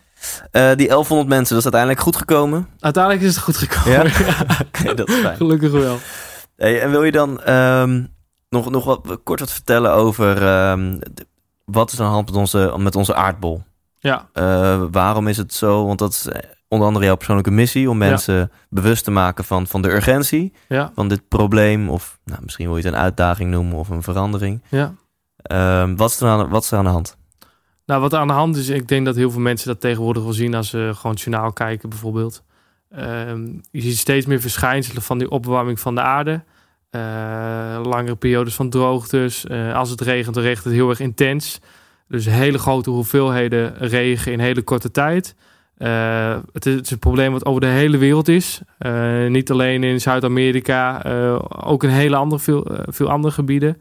[0.52, 2.68] Uh, die 1100 mensen, dat is uiteindelijk goed gekomen?
[2.78, 4.10] Uiteindelijk is het goed gekomen.
[4.12, 4.34] Ja?
[4.66, 5.36] okay, dat is fijn.
[5.36, 5.98] Gelukkig wel.
[6.56, 8.08] Hey, en wil je dan um,
[8.48, 10.28] nog, nog wat kort wat vertellen over
[10.70, 11.26] um, de,
[11.64, 13.62] wat is aan de hand met onze, met onze aardbol?
[13.98, 14.28] Ja.
[14.34, 15.86] Uh, waarom is het zo?
[15.86, 16.28] Want dat is
[16.70, 18.48] onder andere jouw persoonlijke missie om mensen ja.
[18.68, 20.92] bewust te maken van, van de urgentie ja.
[20.94, 21.88] van dit probleem.
[21.88, 24.62] Of nou, misschien wil je het een uitdaging noemen of een verandering.
[24.68, 24.94] Ja.
[25.42, 27.16] Um, wat, is er aan, wat er aan de hand?
[27.86, 30.22] Nou, wat er aan de hand is, ik denk dat heel veel mensen dat tegenwoordig
[30.22, 32.42] wel zien als ze gewoon het journaal kijken, bijvoorbeeld.
[32.98, 36.42] Um, je ziet steeds meer verschijnselen van die opwarming van de aarde.
[36.90, 39.44] Uh, langere periodes van droogtes.
[39.44, 41.60] Uh, als het regent, dan regent het heel erg intens.
[42.08, 45.34] Dus hele grote hoeveelheden regen in hele korte tijd.
[45.78, 48.60] Uh, het, is, een probleem wat over de hele wereld is.
[49.28, 51.02] Niet alleen in Zuid-Amerika,
[51.62, 53.80] ook in hele andere, veel, veel andere gebieden.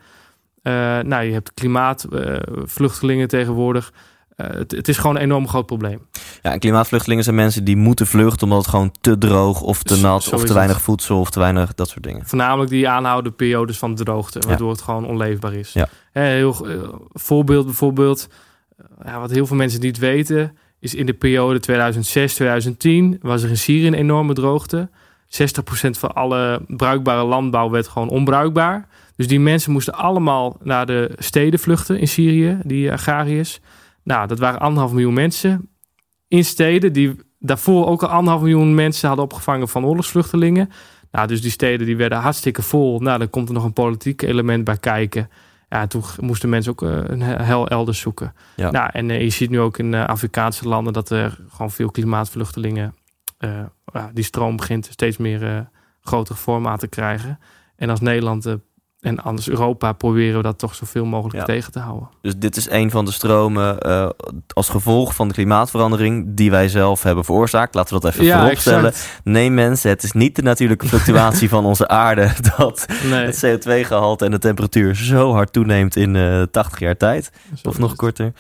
[0.64, 3.94] Nou, je hebt klimaatvluchtelingen tegenwoordig.
[4.36, 6.00] Het, het, is gewoon een enorm groot probleem.
[6.42, 9.98] Ja, en klimaatvluchtelingen zijn mensen die moeten vluchten omdat het gewoon te droog of te
[9.98, 10.86] nat Zo of te weinig het.
[10.86, 12.26] voedsel of te weinig dat soort dingen.
[12.26, 14.74] Voornamelijk die aanhouden periodes van droogte, waardoor ja.
[14.74, 15.74] het gewoon onleefbaar is.
[15.74, 15.88] Ja.
[16.12, 16.68] heel,
[17.14, 18.28] voorbeeld bijvoorbeeld,
[19.20, 21.60] wat heel veel mensen niet weten, is in de periode
[23.16, 24.90] 2006-2010 was er in Syrië een enorme droogte.
[25.26, 25.30] 60%
[25.90, 28.88] van alle bruikbare landbouw werd gewoon onbruikbaar.
[29.20, 33.60] Dus die mensen moesten allemaal naar de steden vluchten in Syrië, die agrariërs.
[34.04, 35.70] Nou, dat waren anderhalf miljoen mensen
[36.28, 40.70] in steden die daarvoor ook al anderhalf miljoen mensen hadden opgevangen van oorlogsvluchtelingen.
[41.12, 43.00] Nou, dus die steden die werden hartstikke vol.
[43.00, 45.30] Nou, dan komt er nog een politiek element bij kijken.
[45.70, 48.34] Ja, toen moesten mensen ook uh, een hel elders zoeken.
[48.56, 48.72] Ja.
[48.72, 52.96] Nou, en uh, je ziet nu ook in Afrikaanse landen dat er gewoon veel klimaatvluchtelingen,
[54.14, 55.70] die stroom begint steeds meer
[56.02, 57.40] grotere vorm aan te krijgen.
[57.76, 58.58] En als Nederland
[59.00, 61.44] en anders Europa proberen we dat toch zoveel mogelijk Ja.
[61.44, 62.10] tegen te houden.
[62.22, 64.10] Dus dit is een van de stromen eh,
[64.54, 67.76] als gevolg van de klimaatverandering die wij zelf hebben veroorzaakt.
[67.76, 68.86] Laten we dat even vooropstellen.
[68.86, 69.22] exact.
[69.24, 74.26] Nee mensen, het is niet de natuurlijke fluctuatie van onze aarde dat Nee, het CO2-gehalte
[74.26, 77.32] en de temperatuur zo hard toeneemt in eh 80 jaar tijd.
[77.62, 78.34] zo Of nog korter.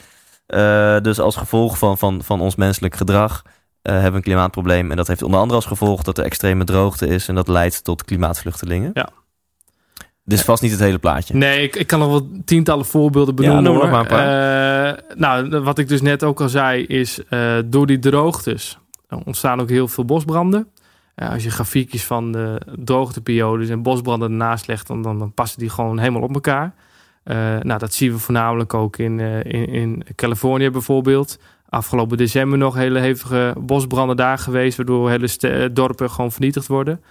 [0.45, 3.41] Eh, dus als gevolg van, van, van ons menselijk gedrag
[3.81, 4.91] hebben we een klimaatprobleem.
[4.91, 7.27] En dat heeft onder andere als gevolg dat er extreme droogte is.
[7.27, 8.91] En dat leidt tot klimaatvluchtelingen.
[8.93, 9.09] Ja.
[10.29, 11.33] Dit is vast niet het hele plaatje.
[11.35, 13.63] Nee, ik, ik kan nog wel tientallen voorbeelden Ja, benoemen.
[13.63, 17.99] noem maar Eh, nou, wat ik dus net ook al zei, is eh, door die
[17.99, 18.77] droogtes
[19.25, 20.67] ontstaan ook heel veel bosbranden.
[21.15, 25.59] Eh, als je grafiekjes van de droogteperiodes en bosbranden ernaast legt, dan, dan, dan passen
[25.59, 26.73] die gewoon helemaal op elkaar.
[27.61, 31.39] Nou, dat zien we voornamelijk ook in, in, in Californië bijvoorbeeld.
[31.69, 37.01] Afgelopen december nog hele hevige bosbranden daar geweest, waardoor hele dorpen gewoon vernietigd worden.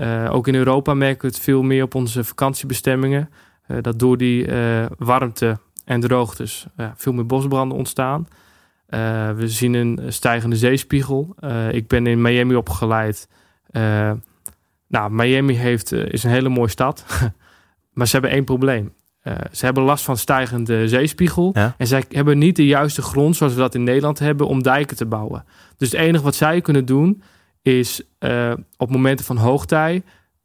[0.00, 3.30] Eh, ook in Europa merken we het veel meer op onze vakantiebestemmingen.
[3.66, 8.28] Eh, dat door die eh, warmte en droogtes veel meer bosbranden ontstaan.
[9.36, 11.34] We zien een stijgende zeespiegel.
[11.70, 13.28] Ik ben in Miami opgeleid.
[14.86, 17.04] Nou, Miami heeft, is een hele mooie stad.
[17.94, 18.92] maar ze hebben één probleem.
[19.52, 21.50] Ze hebben last van stijgende zeespiegel.
[21.52, 21.74] Ja.
[21.78, 24.96] En zij hebben niet de juiste grond zoals we dat in Nederland hebben om dijken
[24.96, 25.44] te bouwen.
[25.76, 27.22] Dus het enige wat zij kunnen doen
[27.62, 30.02] is eh, op momenten van hoogtij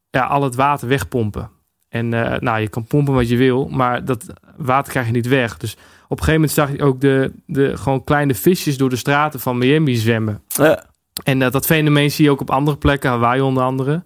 [0.09, 1.49] ja, al het water wegpompen.
[1.89, 4.25] En eh, nou, je kan pompen wat je wil, maar dat
[4.57, 5.57] water krijg je niet weg.
[5.57, 5.73] Dus
[6.07, 9.39] op een gegeven moment zag je ook de, de gewoon kleine visjes door de straten
[9.39, 10.41] van Miami zwemmen.
[10.47, 10.85] Ja.
[11.23, 14.03] En eh, dat fenomeen zie je ook op andere plekken, Hawaii onder andere.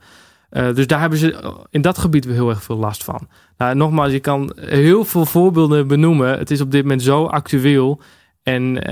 [0.50, 3.28] Dus daar hebben ze in dat gebied weer heel erg veel last van.
[3.58, 6.38] Nou, nogmaals, je kan heel veel voorbeelden benoemen.
[6.38, 8.02] Het is op dit moment zo actueel.
[8.44, 8.84] En,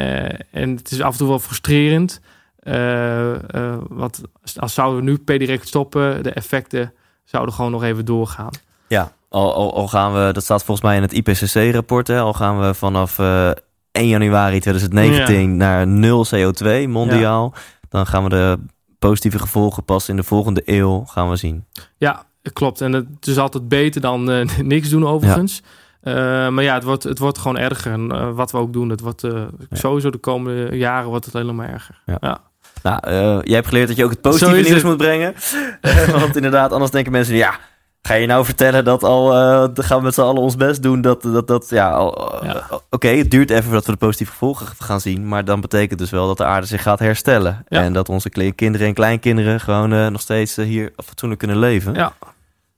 [0.51, 2.21] en het is af en toe wel frustrerend.
[2.67, 4.21] Eh, eh, want
[4.55, 6.93] als zouden we nu per direct stoppen, de effecten
[7.23, 8.49] zouden gewoon nog even doorgaan.
[8.87, 12.59] Ja, al, al, al gaan we, dat staat volgens mij in het IPCC-rapport, al gaan
[12.59, 13.51] we vanaf eh
[13.91, 17.53] 1 januari 2019 naar nul CO2 mondiaal.
[17.89, 18.59] Dan gaan we de
[18.99, 21.65] positieve gevolgen pas in de volgende eeuw gaan we zien.
[21.97, 22.81] Ja, klopt.
[22.81, 25.61] En het is altijd beter dan eh, niks doen overigens.
[26.01, 26.13] Eh,
[26.49, 27.91] maar ja, het wordt, het wordt gewoon erger.
[27.91, 31.35] En eh, wat we ook doen, het wordt eh, sowieso de komende jaren wordt het
[31.35, 32.01] alleen maar erger.
[32.05, 32.41] Ja.
[32.89, 34.83] Nou, eh, jij hebt geleerd dat je ook het positieve nieuws het.
[34.83, 35.33] moet brengen.
[36.21, 37.59] Want inderdaad, anders denken mensen, ja,
[38.01, 40.83] ga je nou vertellen dat al, eh, dan gaan we met z'n allen ons best
[40.83, 41.01] doen.
[41.01, 42.55] Dat, dat, dat ja, al- Ja.
[42.55, 45.27] eh, oké, het duurt even voordat we de positieve gevolgen gaan zien.
[45.27, 47.63] Maar dan betekent dus wel dat de aarde zich gaat herstellen.
[47.67, 47.81] Ja.
[47.83, 51.93] En dat onze kinderen en kleinkinderen gewoon eh, nog steeds eh, hier fatsoenlijk kunnen leven.
[51.93, 52.13] Ja.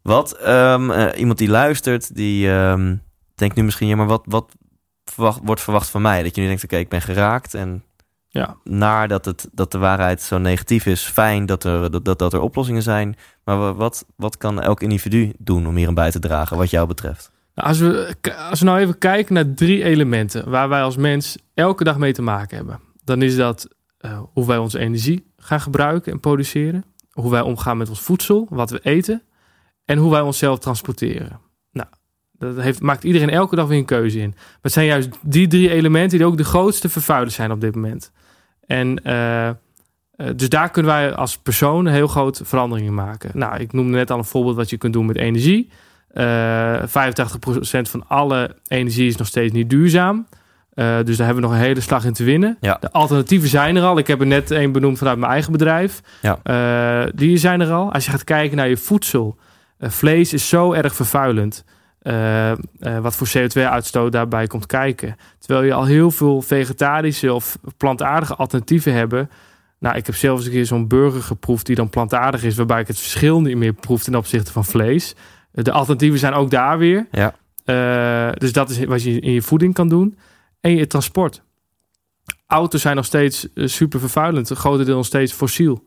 [0.01, 2.95] Wat, ehm, eh, iemand die luistert, die ehm,
[3.35, 4.51] denkt nu misschien, ja, maar wat, wat
[5.05, 6.23] verwacht, wordt verwacht van mij?
[6.23, 7.83] Dat je nu denkt, oké, ik ben geraakt en
[8.31, 8.55] Ja.
[8.63, 11.03] naar dat, het, dat de waarheid zo negatief is.
[11.03, 13.15] Fijn dat er, dat, dat, er oplossingen zijn.
[13.43, 16.69] Maar wa- wat, wat kan elk individu doen om hier aan bij te dragen, wat
[16.69, 17.31] jou betreft?
[17.55, 18.15] Nou, als, we,
[18.49, 22.13] als we nou even kijken naar drie elementen waar wij als mens elke dag mee
[22.13, 23.67] te maken hebben, dan is dat
[23.97, 28.47] eh, hoe wij onze energie gaan gebruiken en produceren, hoe wij omgaan met ons voedsel,
[28.49, 29.23] wat we eten
[29.85, 31.39] en hoe wij onszelf transporteren.
[32.39, 34.29] Dat heeft, maakt iedereen elke dag weer een keuze in.
[34.29, 37.75] Maar het zijn juist die drie elementen die ook de grootste vervuilers zijn op dit
[37.75, 38.11] moment.
[38.67, 39.55] En eh, eh,
[40.35, 43.31] dus daar kunnen wij als persoon heel grote verandering in maken.
[43.33, 45.69] Nou, ik noemde net al een voorbeeld wat je kunt doen met energie.
[46.09, 46.85] Eh 85%
[47.89, 50.27] van alle energie is nog steeds niet duurzaam.
[50.75, 52.57] Dus daar hebben we nog een hele slag in te winnen.
[52.59, 52.77] Ja.
[52.81, 53.97] De alternatieven zijn er al.
[53.97, 56.01] Ik heb er net een benoemd vanuit mijn eigen bedrijf.
[56.21, 57.05] Ja.
[57.15, 57.93] Die zijn er al.
[57.93, 59.37] Als je gaat kijken naar je voedsel.
[59.79, 61.63] vlees is zo erg vervuilend.
[61.99, 62.57] Eh, eh,
[63.01, 65.15] wat voor CO2-uitstoot daarbij komt kijken.
[65.39, 69.29] Terwijl je al heel veel vegetarische of plantaardige alternatieven hebben.
[69.79, 72.81] Nou, ik heb zelfs eens een keer zo'n burger geproefd die dan plantaardig is, waarbij
[72.81, 75.15] ik het verschil niet meer proef ten opzichte van vlees.
[75.51, 77.07] De alternatieven zijn ook daar weer.
[77.11, 77.35] Ja.
[77.65, 80.17] Eh, dus dat is wat je in je voeding kan doen.
[80.61, 81.41] En je transport.
[82.47, 84.49] Auto's zijn nog steeds super vervuilend.
[84.49, 85.83] Een grote deel nog steeds fossiel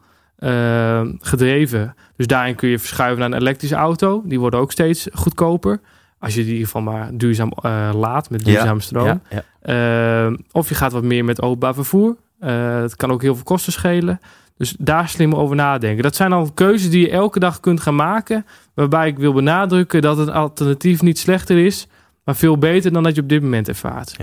[1.18, 1.94] gedreven.
[2.16, 4.22] Dus daarin kun je verschuiven naar een elektrische auto.
[4.24, 5.80] Die worden ook steeds goedkoper.
[6.22, 9.06] Als je die in ieder geval maar duurzaam eh, laat met duurzame stroom.
[9.06, 9.20] Ja,
[9.60, 10.26] ja.
[10.28, 12.16] Eh, of je gaat wat meer met openbaar vervoer.
[12.38, 14.20] Eh, het kan ook heel veel kosten schelen.
[14.56, 16.02] Dus daar slimmer over nadenken.
[16.02, 18.46] Dat zijn al keuzes die je elke dag kunt gaan maken.
[18.74, 21.86] Waarbij ik wil benadrukken dat het alternatief niet slechter is.
[22.24, 24.16] Maar veel beter dan dat je op dit moment ervaart.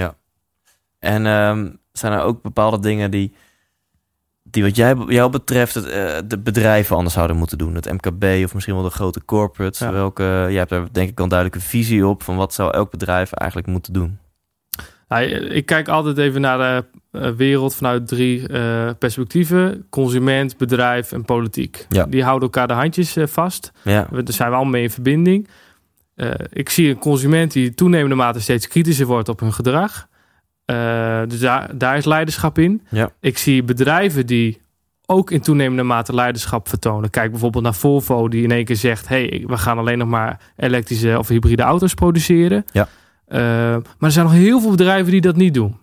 [0.99, 3.33] En ehm, zijn er ook bepaalde dingen die,
[4.51, 7.75] die wat jij, jou betreft het, eh, de bedrijven anders zouden moeten doen?
[7.75, 9.79] Het MKB of misschien wel de grote corporates?
[9.79, 9.91] Ja.
[9.91, 12.91] Welke, jij hebt daar denk ik al een duidelijke visie op van wat zou elk
[12.91, 14.17] bedrijf eigenlijk moeten doen?
[15.07, 16.85] Nou, ik kijk altijd even naar de
[17.19, 21.85] eh, wereld vanuit drie eh, perspectieven: consument, bedrijf en politiek.
[21.89, 22.05] Ja.
[22.05, 23.71] Die houden elkaar de handjes eh, vast.
[23.83, 25.47] Ja, We- Daar zijn we allemaal mee in verbinding.
[26.15, 30.07] Eh, ik zie een consument die toenemende mate steeds kritischer wordt op hun gedrag.
[30.69, 32.81] Eh, dus daar, daar is leiderschap in.
[32.89, 33.11] Ja.
[33.19, 34.61] Ik zie bedrijven die
[35.05, 37.09] ook in toenemende mate leiderschap vertonen.
[37.09, 40.41] Kijk bijvoorbeeld naar Volvo, die in één keer zegt: hey, we gaan alleen nog maar
[40.55, 42.65] elektrische of hybride auto's produceren.
[42.71, 42.87] Ja.
[43.25, 45.77] Eh, maar er zijn nog heel veel bedrijven die dat niet doen.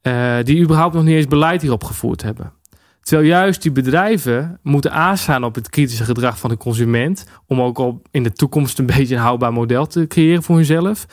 [0.00, 2.52] Eh, die überhaupt nog niet eens beleid hierop gevoerd hebben.
[3.00, 7.26] Terwijl juist die bedrijven moeten aanstaan op het kritische gedrag van de consument.
[7.46, 11.06] Om ook op in de toekomst een beetje een houdbaar model te creëren voor hunzelf.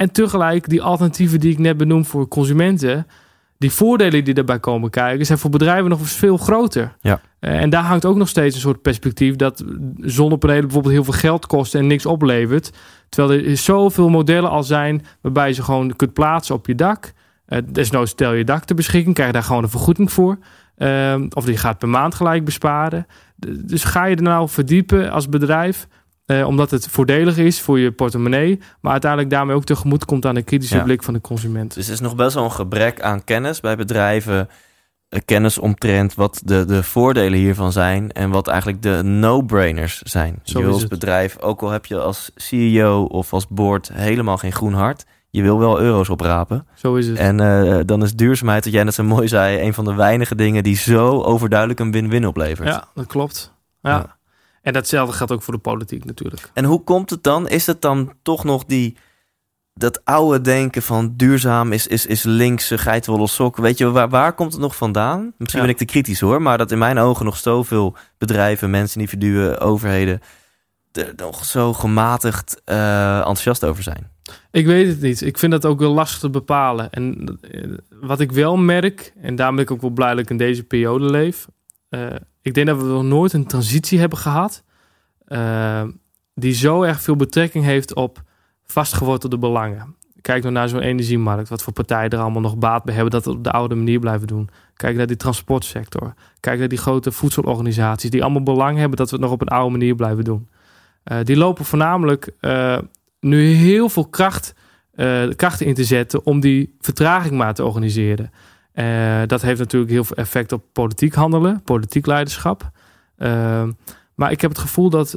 [0.00, 3.06] En tegelijk die alternatieven die ik net benoem voor consumenten.
[3.58, 6.96] Die voordelen die daarbij komen kijken, zijn voor bedrijven nog eens veel groter.
[7.00, 7.20] Ja.
[7.40, 9.64] Eh, en daar hangt ook nog steeds een soort perspectief dat
[9.96, 12.70] zonnepanelen bijvoorbeeld heel veel geld kosten en niks oplevert.
[13.08, 17.12] Terwijl er zoveel modellen al zijn waarbij je ze gewoon kunt plaatsen op je dak.
[17.48, 20.38] Uh, desnoods stel je dak ter beschikking, krijg je daar gewoon een vergoeding voor.
[20.78, 23.06] Uh, of die gaat per maand gelijk besparen.
[23.64, 25.86] Dus ga je er nou verdiepen als bedrijf,
[26.30, 30.34] uh, omdat het voordelig is voor je portemonnee, maar uiteindelijk daarmee ook tegemoet komt aan
[30.34, 30.82] de kritische Ja.
[30.82, 31.74] blik van de consument.
[31.74, 34.48] Dus er is nog best wel een gebrek aan kennis bij bedrijven.
[35.08, 40.38] eh, Kennis omtrent wat de, de voordelen hiervan zijn en wat eigenlijk de no-brainers zijn.
[40.42, 44.52] Zo je als bedrijf, ook al heb je als CEO of als board helemaal geen
[44.52, 46.66] groen hart, je wil wel euro's oprapen.
[46.74, 47.18] Zo is het.
[47.18, 50.34] En eh, dan is duurzaamheid, wat jij net zo mooi zei, een van de weinige
[50.34, 52.68] dingen die zo overduidelijk een win-win oplevert.
[52.68, 53.52] Ja, dat klopt.
[53.80, 53.90] Ja.
[53.90, 54.18] Ja.
[54.62, 56.50] En datzelfde geldt ook voor de politiek natuurlijk.
[56.54, 57.48] En hoe komt het dan?
[57.48, 58.96] Is het dan toch nog die,
[59.74, 63.56] dat oude denken van duurzaam is, is, is linkse geitenwolle sok?
[63.56, 65.32] Weet je, waar, waar komt het nog vandaan?
[65.38, 65.66] Misschien Ja.
[65.66, 69.58] ben ik te kritisch hoor, maar dat in mijn ogen nog zoveel bedrijven, mensen, individuen,
[69.60, 70.20] overheden
[70.92, 74.10] er nog zo gematigd eh, enthousiast over zijn.
[74.50, 75.20] Ik weet het niet.
[75.20, 76.90] Ik vind dat ook wel lastig te bepalen.
[76.90, 77.64] En eh,
[78.00, 80.64] wat ik wel merk, en daarom ben ik ook wel blij dat ik in deze
[80.64, 81.46] periode leef.
[81.88, 82.06] eh,
[82.42, 84.64] ik denk dat we nog nooit een transitie hebben gehad.
[85.24, 85.82] eh,
[86.34, 88.22] die zo erg veel betrekking heeft op
[88.64, 89.96] vastgewortelde belangen.
[90.20, 91.48] Kijk nou naar zo'n energiemarkt.
[91.48, 93.98] Wat voor partijen er allemaal nog baat bij hebben dat we op de oude manier
[93.98, 94.48] blijven doen.
[94.74, 96.14] Kijk naar die transportsector.
[96.40, 99.48] Kijk naar die grote voedselorganisaties die allemaal belang hebben dat we het nog op een
[99.48, 100.48] oude manier blijven doen.
[101.02, 102.78] Eh, die lopen voornamelijk eh,
[103.20, 104.54] nu heel veel kracht,
[105.36, 108.30] krachten in te zetten om die vertraging maar te organiseren.
[108.72, 112.70] Eh, dat heeft natuurlijk heel veel effect op politiek handelen, politiek leiderschap.
[113.20, 113.68] Eh,
[114.14, 115.16] maar ik heb het gevoel dat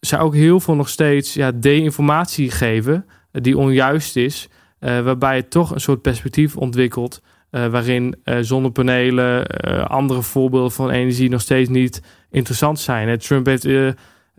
[0.00, 4.48] zij ook heel veel nog steeds ja, de-informatie geven eh, die onjuist is.
[4.78, 7.22] eh, waarbij je toch een soort perspectief ontwikkelt.
[7.50, 9.46] waarin zonnepanelen,
[9.88, 13.18] andere voorbeelden van energie nog steeds niet interessant zijn.
[13.18, 13.64] Trump heeft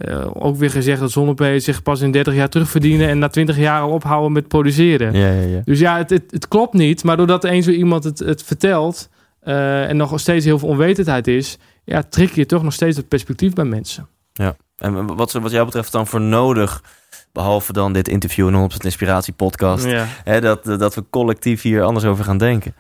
[0.03, 3.57] eh, ook weer gezegd dat zonnepanelen zich pas in 30 jaar terugverdienen en na 20
[3.57, 5.13] jaar al ophouden met produceren.
[5.13, 5.61] Ja, ja, ja.
[5.65, 7.03] Dus ja, het, het, het klopt niet.
[7.03, 11.27] Maar doordat eens zo iemand het, het vertelt eh, en nog steeds heel veel onwetendheid
[11.27, 14.07] is, ja, trek je toch nog steeds het perspectief bij mensen.
[14.77, 16.83] En wat wat jou betreft dan voor nodig,
[17.31, 20.05] behalve dan dit interview en 100% Inspiratie podcast, Ja.
[20.23, 22.75] hè, dat, dat we collectief hier anders over gaan denken?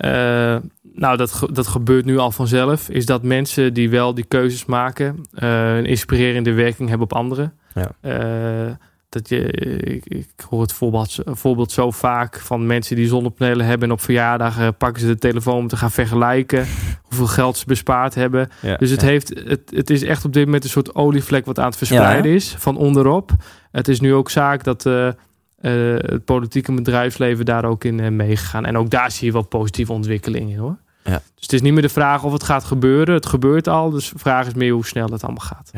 [0.00, 0.56] Eh,
[0.94, 2.88] nou, dat, ge- dat gebeurt nu al vanzelf.
[2.88, 7.52] Is dat mensen die wel die keuzes maken, eh, een inspirerende werking hebben op anderen.
[7.74, 7.90] Ja.
[8.00, 8.72] Eh,
[9.08, 9.40] dat je,
[9.80, 14.00] ik, ik hoor het voorbeeld, voorbeeld zo vaak van mensen die zonnepanelen hebben en op
[14.00, 16.66] verjaardagen pakken ze de telefoon om te gaan vergelijken
[17.08, 18.48] hoeveel geld ze bespaard hebben.
[18.62, 19.06] Ja, Dus het, ja.
[19.06, 22.32] heeft, het, het is echt op dit moment een soort olievlek wat aan het verspreiden
[22.32, 23.30] is, van onderop.
[23.70, 24.88] Het is nu ook zaak dat
[25.60, 28.64] eh, het politieke bedrijfsleven daar ook in eh, meegegaan.
[28.64, 30.76] En ook daar zie je wel positieve ontwikkelingen in hoor.
[31.04, 31.10] Ja.
[31.34, 33.14] Dus het is niet meer de vraag of het gaat gebeuren.
[33.14, 35.70] Het gebeurt al, dus de vraag is meer hoe snel het allemaal gaat.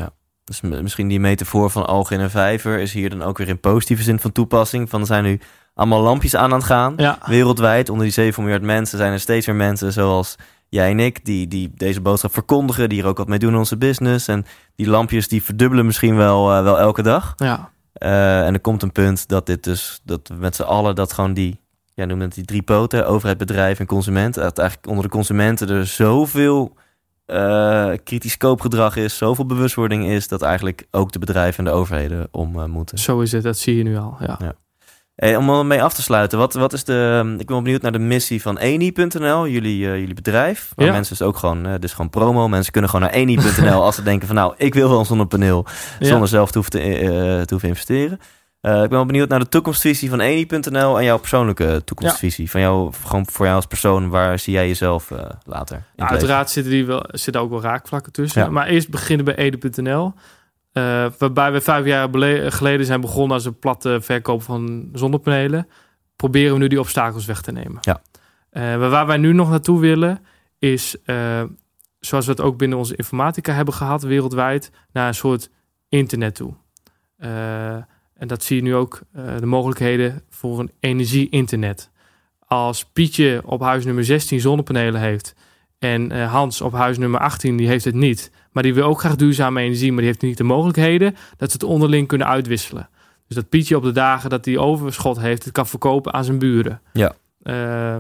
[0.45, 3.49] Dus m- misschien die metafoor van oog in een vijver is hier dan ook weer
[3.49, 4.91] in positieve zin van toepassing.
[4.91, 5.41] Van er zijn nu
[5.75, 6.95] allemaal lampjes aan aan het gaan.
[6.97, 10.37] Ja, Wereldwijd, onder die 7 miljard mensen, zijn er steeds meer mensen zoals
[10.69, 13.59] jij en ik, die, die deze boodschap verkondigen, die er ook wat mee doen in
[13.59, 14.29] onze business.
[14.29, 14.45] En
[14.77, 17.33] die lampjes die verdubbelen misschien wel, eh, wel elke dag.
[17.37, 17.71] ja,
[18.03, 21.13] Eh, en er komt een punt dat dit dus, dat we met z'n allen, dat
[21.13, 21.61] gewoon die,
[21.95, 25.69] ja, noem het die drie poten, overheid, bedrijf en consument, dat eigenlijk onder de consumenten
[25.69, 26.77] er zoveel
[27.27, 32.29] eh, kritisch koopgedrag is, zoveel bewustwording is, dat eigenlijk ook de bedrijven en de overheden
[32.31, 32.99] om eh, moeten.
[32.99, 33.43] zo is het.
[33.43, 34.17] Dat zie je nu al.
[34.21, 34.55] Ja.
[35.23, 37.35] Hey, om er mee af te sluiten, wat, wat is de.
[37.39, 40.73] Ik ben benieuwd naar de missie van Eni.nl, jullie, eh, jullie bedrijf.
[40.75, 40.93] Waar Ja.
[40.93, 42.49] mensen dus ook gewoon, eh dus gewoon promo.
[42.49, 45.67] Mensen kunnen gewoon naar Eni.nl als ze denken van nou, ik wil wel een zonnepaneel.
[45.99, 46.07] Ja.
[46.07, 47.09] Zonder zelf te hoeven te, eh,
[47.41, 48.13] te hoeven investeren.
[48.61, 52.51] Ik ben wel benieuwd naar de toekomstvisie van Eni.nl en jouw persoonlijke toekomstvisie.
[52.51, 55.11] Van jou, gewoon voor jou als persoon, waar zie jij jezelf
[55.45, 55.83] later?
[55.97, 58.53] Nou, uiteraard zitten, die wel, zitten ook wel raakvlakken tussen.
[58.53, 60.15] Maar eerst beginnen bij Ede.nl.
[60.73, 62.09] eh, waarbij we vijf jaar
[62.53, 65.69] geleden zijn begonnen als een platte verkoop van zonnepanelen.
[66.17, 67.79] Proberen we nu die obstakels weg te nemen.
[67.81, 68.03] Ja.
[68.51, 70.21] Eh, waar wij nu nog naartoe willen
[70.59, 71.43] is, eh,
[72.01, 75.51] zoals we het ook binnen onze informatica hebben gehad wereldwijd, naar een soort
[75.89, 76.55] internet toe.
[78.15, 81.91] En dat zie je nu ook, de mogelijkheden voor een energie-internet.
[82.47, 85.35] Als Pietje op huis nummer 16 zonnepanelen heeft
[85.83, 89.01] en eh, Hans op huis nummer 18 die heeft het niet, maar die wil ook
[89.01, 92.89] graag duurzame energie, maar die heeft niet de mogelijkheden dat ze het onderling kunnen uitwisselen.
[93.27, 96.39] Dus dat Pietje op de dagen dat hij overschot heeft, het kan verkopen aan zijn
[96.39, 96.81] buren.
[96.93, 97.13] Ja.
[97.43, 97.99] Eh,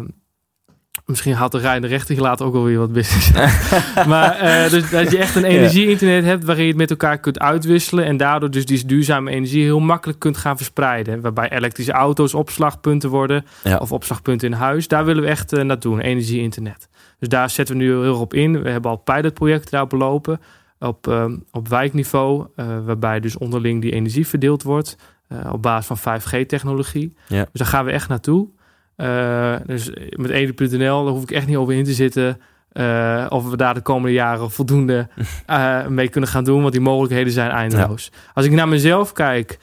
[1.07, 3.31] misschien haalt de rijdende rechter later ook wel weer wat business.
[4.07, 7.39] maar eh, dus dat je echt een energie-internet hebt waarin je het met elkaar kunt
[7.39, 11.21] uitwisselen en daardoor dus die duurzame energie heel makkelijk kunt gaan verspreiden.
[11.21, 13.77] Waarbij elektrische auto's opslagpunten worden Ja.
[13.77, 14.89] of opslagpunten in huis.
[14.89, 16.89] Daar willen we echt uh, naartoe, een energie-internet.
[17.23, 18.63] Dus daar zetten we nu heel erg op in.
[18.63, 20.41] We hebben al pilotprojecten daarop lopen
[20.79, 24.97] op, uh, op wijkniveau, uh, waarbij dus onderling die energie verdeeld wordt
[25.29, 27.17] uh, op basis van 5G-technologie.
[27.29, 27.39] Ja.
[27.39, 28.49] Dus daar gaan we echt naartoe.
[28.97, 32.41] Uh, dus met 1.nl, daar hoef ik echt niet over in te zitten.
[32.73, 35.09] Uh, of we daar de komende jaren voldoende
[35.51, 38.11] uh, mee kunnen gaan doen, want die mogelijkheden zijn eindeloos.
[38.13, 38.19] Ja.
[38.35, 39.59] Als ik naar mezelf kijk,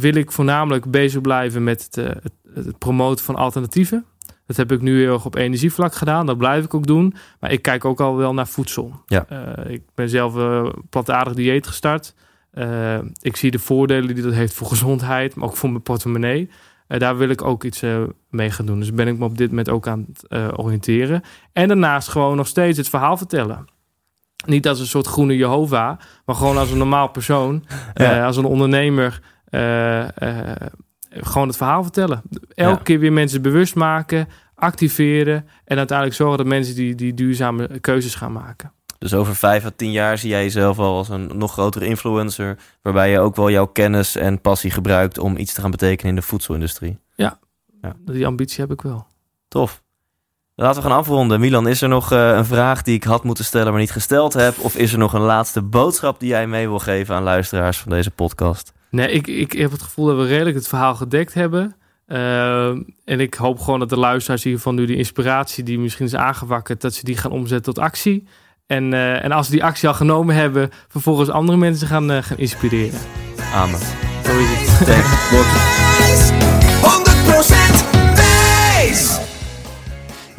[0.00, 4.04] wil ik voornamelijk bezig blijven met het, het, het, promoten van alternatieven.
[4.46, 7.14] Dat heb ik nu heel erg op energievlak gedaan, dat blijf ik ook doen.
[7.40, 9.00] Maar ik kijk ook al wel naar voedsel.
[9.06, 9.26] Ja.
[9.66, 10.34] ik ben zelf
[10.90, 12.14] plantaardig dieet gestart.
[13.20, 16.50] ik zie de voordelen die dat heeft voor gezondheid, maar ook voor mijn portemonnee.
[16.88, 18.78] Uh, daar wil ik ook iets uh, mee gaan doen.
[18.78, 21.22] Dus ben ik me op dit moment ook aan het oriënteren.
[21.52, 23.64] En daarnaast gewoon nog steeds het verhaal vertellen.
[24.46, 27.64] Niet als een soort groene Jehovah, maar gewoon als een normaal persoon,
[27.94, 28.26] ja.
[28.26, 29.20] als een ondernemer.
[31.08, 32.22] Gewoon het verhaal vertellen.
[32.54, 32.82] Elke ja.
[32.82, 38.14] keer weer mensen bewust maken, activeren en uiteindelijk zorgen dat mensen die, die duurzame keuzes
[38.14, 38.72] gaan maken.
[38.98, 42.58] Dus over vijf à tien jaar zie jij jezelf al als een nog grotere influencer,
[42.82, 46.16] waarbij je ook wel jouw kennis en passie gebruikt om iets te gaan betekenen in
[46.20, 46.98] de voedselindustrie.
[47.14, 47.38] Ja,
[47.80, 47.92] ja.
[48.04, 49.06] die ambitie heb ik wel.
[49.48, 49.82] Tof.
[50.54, 51.40] Laten we gaan afronden.
[51.40, 54.32] Milan, is er nog uh, een vraag die ik had moeten stellen, maar niet gesteld
[54.32, 54.58] heb?
[54.58, 57.90] Of is er nog een laatste boodschap die jij mee wil geven aan luisteraars van
[57.90, 58.72] deze podcast?
[58.94, 61.76] Nee, ik, ik heb het gevoel dat we redelijk het verhaal gedekt hebben.
[62.08, 62.68] Uh,
[63.04, 66.80] en ik hoop gewoon dat de luisteraars hiervan nu die inspiratie die misschien is aangewakkerd,
[66.80, 68.26] dat ze die gaan omzetten tot actie.
[68.66, 72.22] En, uh, en als ze die actie al genomen hebben, vervolgens andere mensen gaan, uh,
[72.22, 73.00] gaan inspireren.
[73.54, 73.78] Amen.
[74.24, 76.44] Zo is het.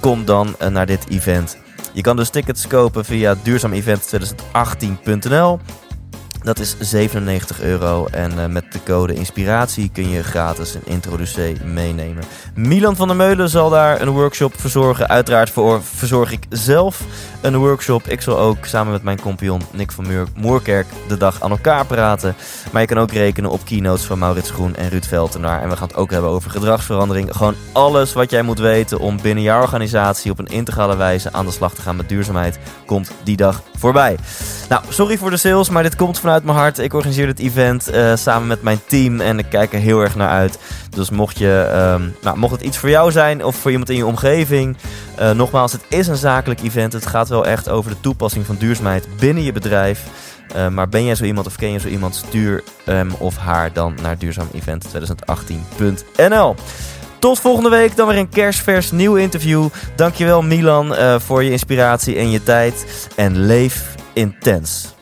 [0.00, 1.58] Kom dan uh, naar dit event.
[1.92, 5.58] Je kan dus tickets kopen via duurzaamevent2018.nl.
[6.42, 11.56] Dat is 97 euro en uh, met de code inspiratie kun je gratis een introducee
[11.64, 12.24] meenemen.
[12.54, 15.08] Milan van der Meulen zal daar een workshop verzorgen.
[15.08, 17.00] Uiteraard verzorg ik zelf
[17.40, 18.06] een workshop.
[18.06, 21.86] Ik zal ook samen met mijn compagnon Nick van Muur, Moerkerk de dag aan elkaar
[21.86, 22.34] praten.
[22.72, 25.62] Maar je kan ook rekenen op keynotes van Maurits Groen en Ruud Veltenaar.
[25.62, 27.36] En we gaan het ook hebben over gedragsverandering.
[27.36, 31.46] Gewoon alles wat jij moet weten om binnen jouw organisatie op een integrale wijze aan
[31.46, 34.16] de slag te gaan met duurzaamheid, komt die dag voorbij.
[34.68, 36.78] Nou, sorry voor de sales, maar dit komt vanuit mijn hart.
[36.78, 40.16] Ik organiseer dit event uh, samen met mijn team en ik kijk er heel erg
[40.16, 40.58] naar uit.
[40.90, 43.96] Dus mocht, je, um, nou, mocht het iets voor jou zijn of voor iemand in
[43.96, 44.76] je omgeving,
[45.20, 46.92] uh, nogmaals, het is een zakelijk event.
[46.92, 50.02] Het gaat wel echt over de toepassing van duurzaamheid binnen je bedrijf.
[50.56, 53.72] Uh, maar ben jij zo iemand of ken je zo iemand, stuur hem of haar
[53.72, 56.54] dan naar duurzaamevent2018.nl.
[57.18, 59.68] Tot volgende week, dan weer een kerstvers nieuw interview.
[59.96, 63.08] Dankjewel Milan voor je inspiratie en je tijd.
[63.16, 64.96] En leef intens.